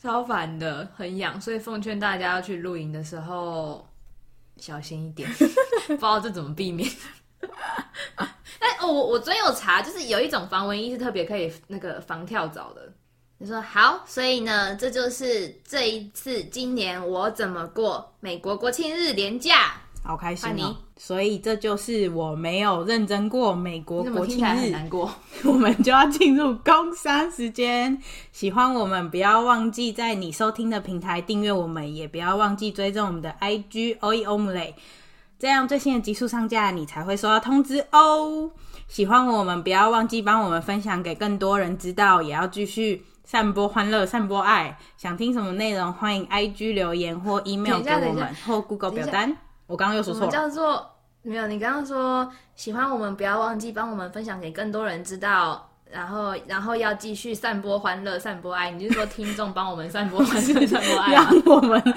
[0.02, 3.88] 超烦的，很痒，所以奉劝大家要去露营的时候
[4.58, 5.30] 小心一点，
[5.88, 6.90] 不知道这怎么避免。
[8.60, 12.92] 但哦，我我昨天有查，就是有一种防蚊衣是特别可以那个防跳蚤的。
[13.38, 19.74] 你说好，所以呢，这就是这一次今年我怎么过美国国庆日连假。
[20.04, 20.76] 好开心哦！
[21.04, 25.12] 所以这就是我没有认真过美国国庆日，难过。
[25.44, 28.00] 我们就要进入工商时间。
[28.32, 34.76] 喜欢我们，不要忘记在你收听的平台订阅我们，也不要忘记追踪我们的 IG OEOMLAY，
[35.40, 38.52] 这样最新的集数上架，你才会收到通知哦。
[38.88, 44.78] 喜欢我们，不要忘记帮我们分享给更多人知道，也要继续散播欢乐，散播爱。
[44.98, 49.36] 想听什么内容，欢迎 IG 留言或 email 给我们，或 Google 表单。
[49.66, 50.91] 我刚刚又说错了，叫做
[51.24, 51.48] 没有。
[51.48, 55.71] 你刚刚说喜欢我们，不要忘记帮我们分享给更多人知道。
[55.92, 58.72] 然后，然后要继续散播欢乐，散播爱。
[58.72, 61.96] 你是说听众帮我们散播欢乐，散播爱， 让我们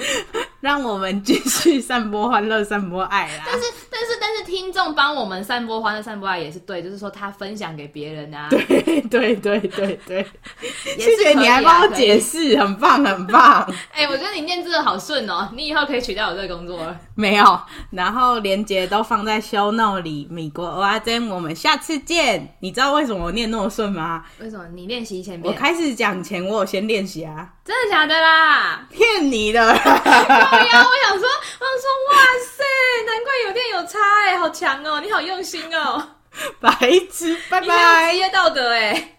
[0.61, 3.45] 让我们继续散播欢乐，散播爱啦。
[3.47, 8.49] 但是，但是，但是，听众帮我们散播欢乐，散播爱也是对，就是说他分享给别人啊。
[8.51, 10.27] 对， 对，对，对，对。
[10.99, 13.63] 谢谢你还帮我解释，很棒，很棒。
[13.93, 16.99] 哎、欸，我觉得你念字好顺哦，你以后可以取代我这个工作了。
[17.15, 20.27] 没有，然后连接都放在 show note 里。
[20.29, 22.57] 米国蚵仔煎，我们下次见。
[22.59, 23.84] 你知道为什么我念那么顺？
[23.93, 24.24] 吗？
[24.41, 25.53] 为什么你练习一千遍？
[25.53, 27.49] 我开始讲前，我有先练习啊！
[27.64, 28.87] 真的假的啦？
[28.91, 29.61] 骗你的！
[29.61, 32.64] 对呀，我想说，我想说，哇塞，
[33.07, 35.01] 难怪有电有差哎，好强哦！
[35.01, 36.16] 你好用心哦，
[36.61, 36.70] 白
[37.11, 38.12] 痴，拜拜！
[38.12, 39.18] 职业道德哎，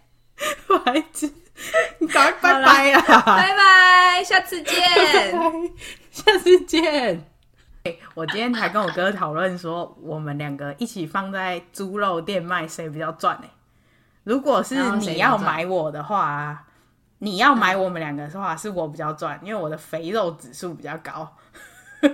[0.67, 1.31] 白痴，
[1.99, 3.21] 你赶快拜拜啊！
[3.25, 4.81] 拜拜，下次见，
[6.11, 7.31] 下次见。
[8.15, 13.47] 我今天才跟我哥讨论说，我们两个一起放在猪肉店卖，谁比较赚呢？
[14.25, 16.65] 如果是你要买我的话，
[17.19, 21.31] 你要买我们两个的话，是我比较赚，因为我的肥肉指数比较高。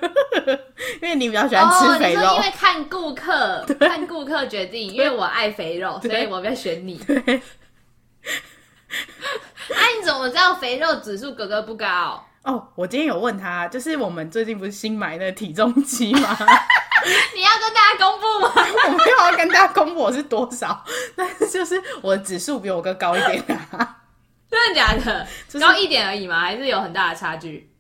[1.01, 4.89] 因为你比较喜欢吃肥肉，哦、因为看顾客， 看顾客决定。
[4.93, 7.01] 因为我爱肥肉，所以我比较选你。
[7.07, 7.34] 哎、
[9.76, 12.24] 啊，你怎么知道肥肉指数格格不高？
[12.43, 16.38] 哦，我今天有问他，就是我们最近不是新买那个体重机吗？
[17.35, 18.51] 你要跟大家公布吗？
[18.55, 20.83] 我没有要跟大家公布我是多少，
[21.15, 23.97] 但是就是我的指数比我哥高一点啊。
[24.49, 25.27] 真的假的？
[25.47, 26.39] 就是、高一点而已嘛？
[26.41, 27.71] 还是有很大的差距？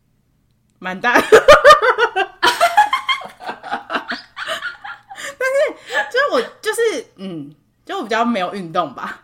[0.79, 1.27] 蛮大的。
[5.37, 5.55] 但是
[6.11, 7.53] 就是我就是嗯，
[7.85, 9.23] 就我比较没有运动吧。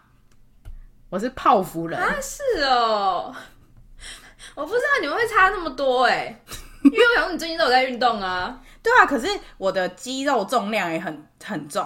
[1.10, 3.34] 我是泡芙人啊，是哦。
[4.56, 6.42] 我不知道你们会差那么多哎、欸，
[6.84, 8.60] 因为我想说你最近都有在运动啊。
[8.88, 9.28] 对啊，可是
[9.58, 11.86] 我的肌肉重量也很很重，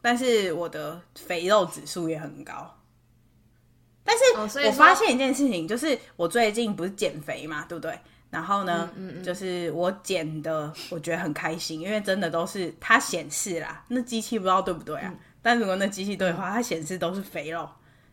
[0.00, 2.78] 但是我的肥肉指数也很高。
[4.02, 7.98] 但是我发现一件事情，就是我最近不是减肥嘛，对不对？
[8.30, 15.10] 然后呢，嗯嗯嗯就是我减的，我觉得很开心，因为真的都是它显示啦，那机器不知道对不对啊？
[15.12, 17.68] 嗯、但如果那机器对的话，它显示都是肥肉。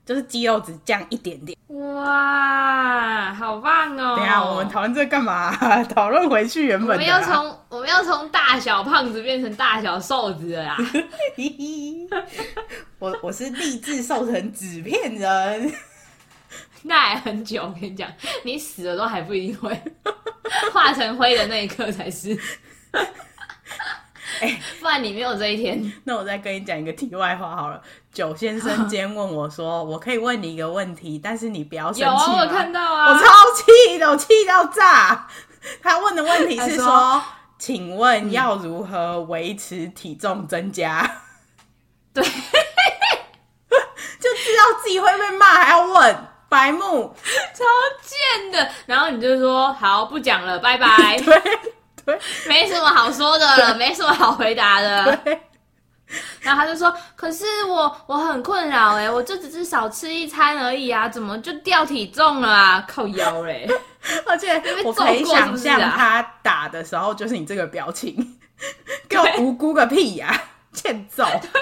[0.08, 4.16] 就是肌肉只降一点点，哇，好棒哦！
[4.16, 5.54] 等下我们讨论这干嘛？
[5.94, 6.94] 讨论回去原本的。
[6.94, 10.78] 我们要从我们要从大小胖子变成大小瘦子了呀！
[13.00, 15.74] 我我是立志瘦成纸片人，
[16.84, 17.64] 那还很久。
[17.64, 18.10] 我跟你讲，
[18.46, 19.78] 你死了都还不一定会。
[20.72, 22.40] 化成灰的那一刻才是。
[24.40, 25.92] 哎、欸，不然你没有这一天。
[26.06, 27.82] 那我再跟你讲一个题外话好了。
[28.12, 33.26] 九先生 今天问我说：“我可以问你一个问题，但是你不要生气。”有啊，我看到啊，我超
[33.56, 35.28] 气的，我气到炸。
[35.82, 37.24] 他问的问题是说：“说
[37.58, 41.22] 请问要如何维持体重增加？”
[42.14, 42.36] 对，就知
[44.58, 46.16] 道自己会被骂，还要问
[46.50, 47.14] 白目，
[47.54, 47.64] 超
[48.02, 48.70] 贱的。
[48.86, 51.42] 然后你就说：“好，不讲了，拜拜。”对。
[52.48, 55.20] 没什么好说的了，没什么好回答的。
[56.40, 62.86] 然后他就说：“可是我我很困扰哎，我就只是少吃一餐而已啊，怎么就掉体重了啊？
[62.88, 63.70] 靠腰嘞！
[64.26, 68.40] 而且我可以想象他打的时候就是你这个表情，
[69.10, 71.26] 给我无辜个屁呀、啊，欠揍！
[71.42, 71.62] 对，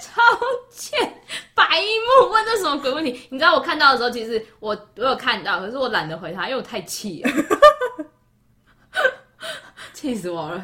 [0.00, 0.22] 超
[0.70, 0.98] 欠
[1.54, 1.62] 白
[2.22, 3.28] 目，问这什么鬼问题？
[3.30, 7.30] 你知道我看到的时候，其实我我有看到，可是我懒得回他，因为我太气了。
[10.04, 10.62] 气死我了。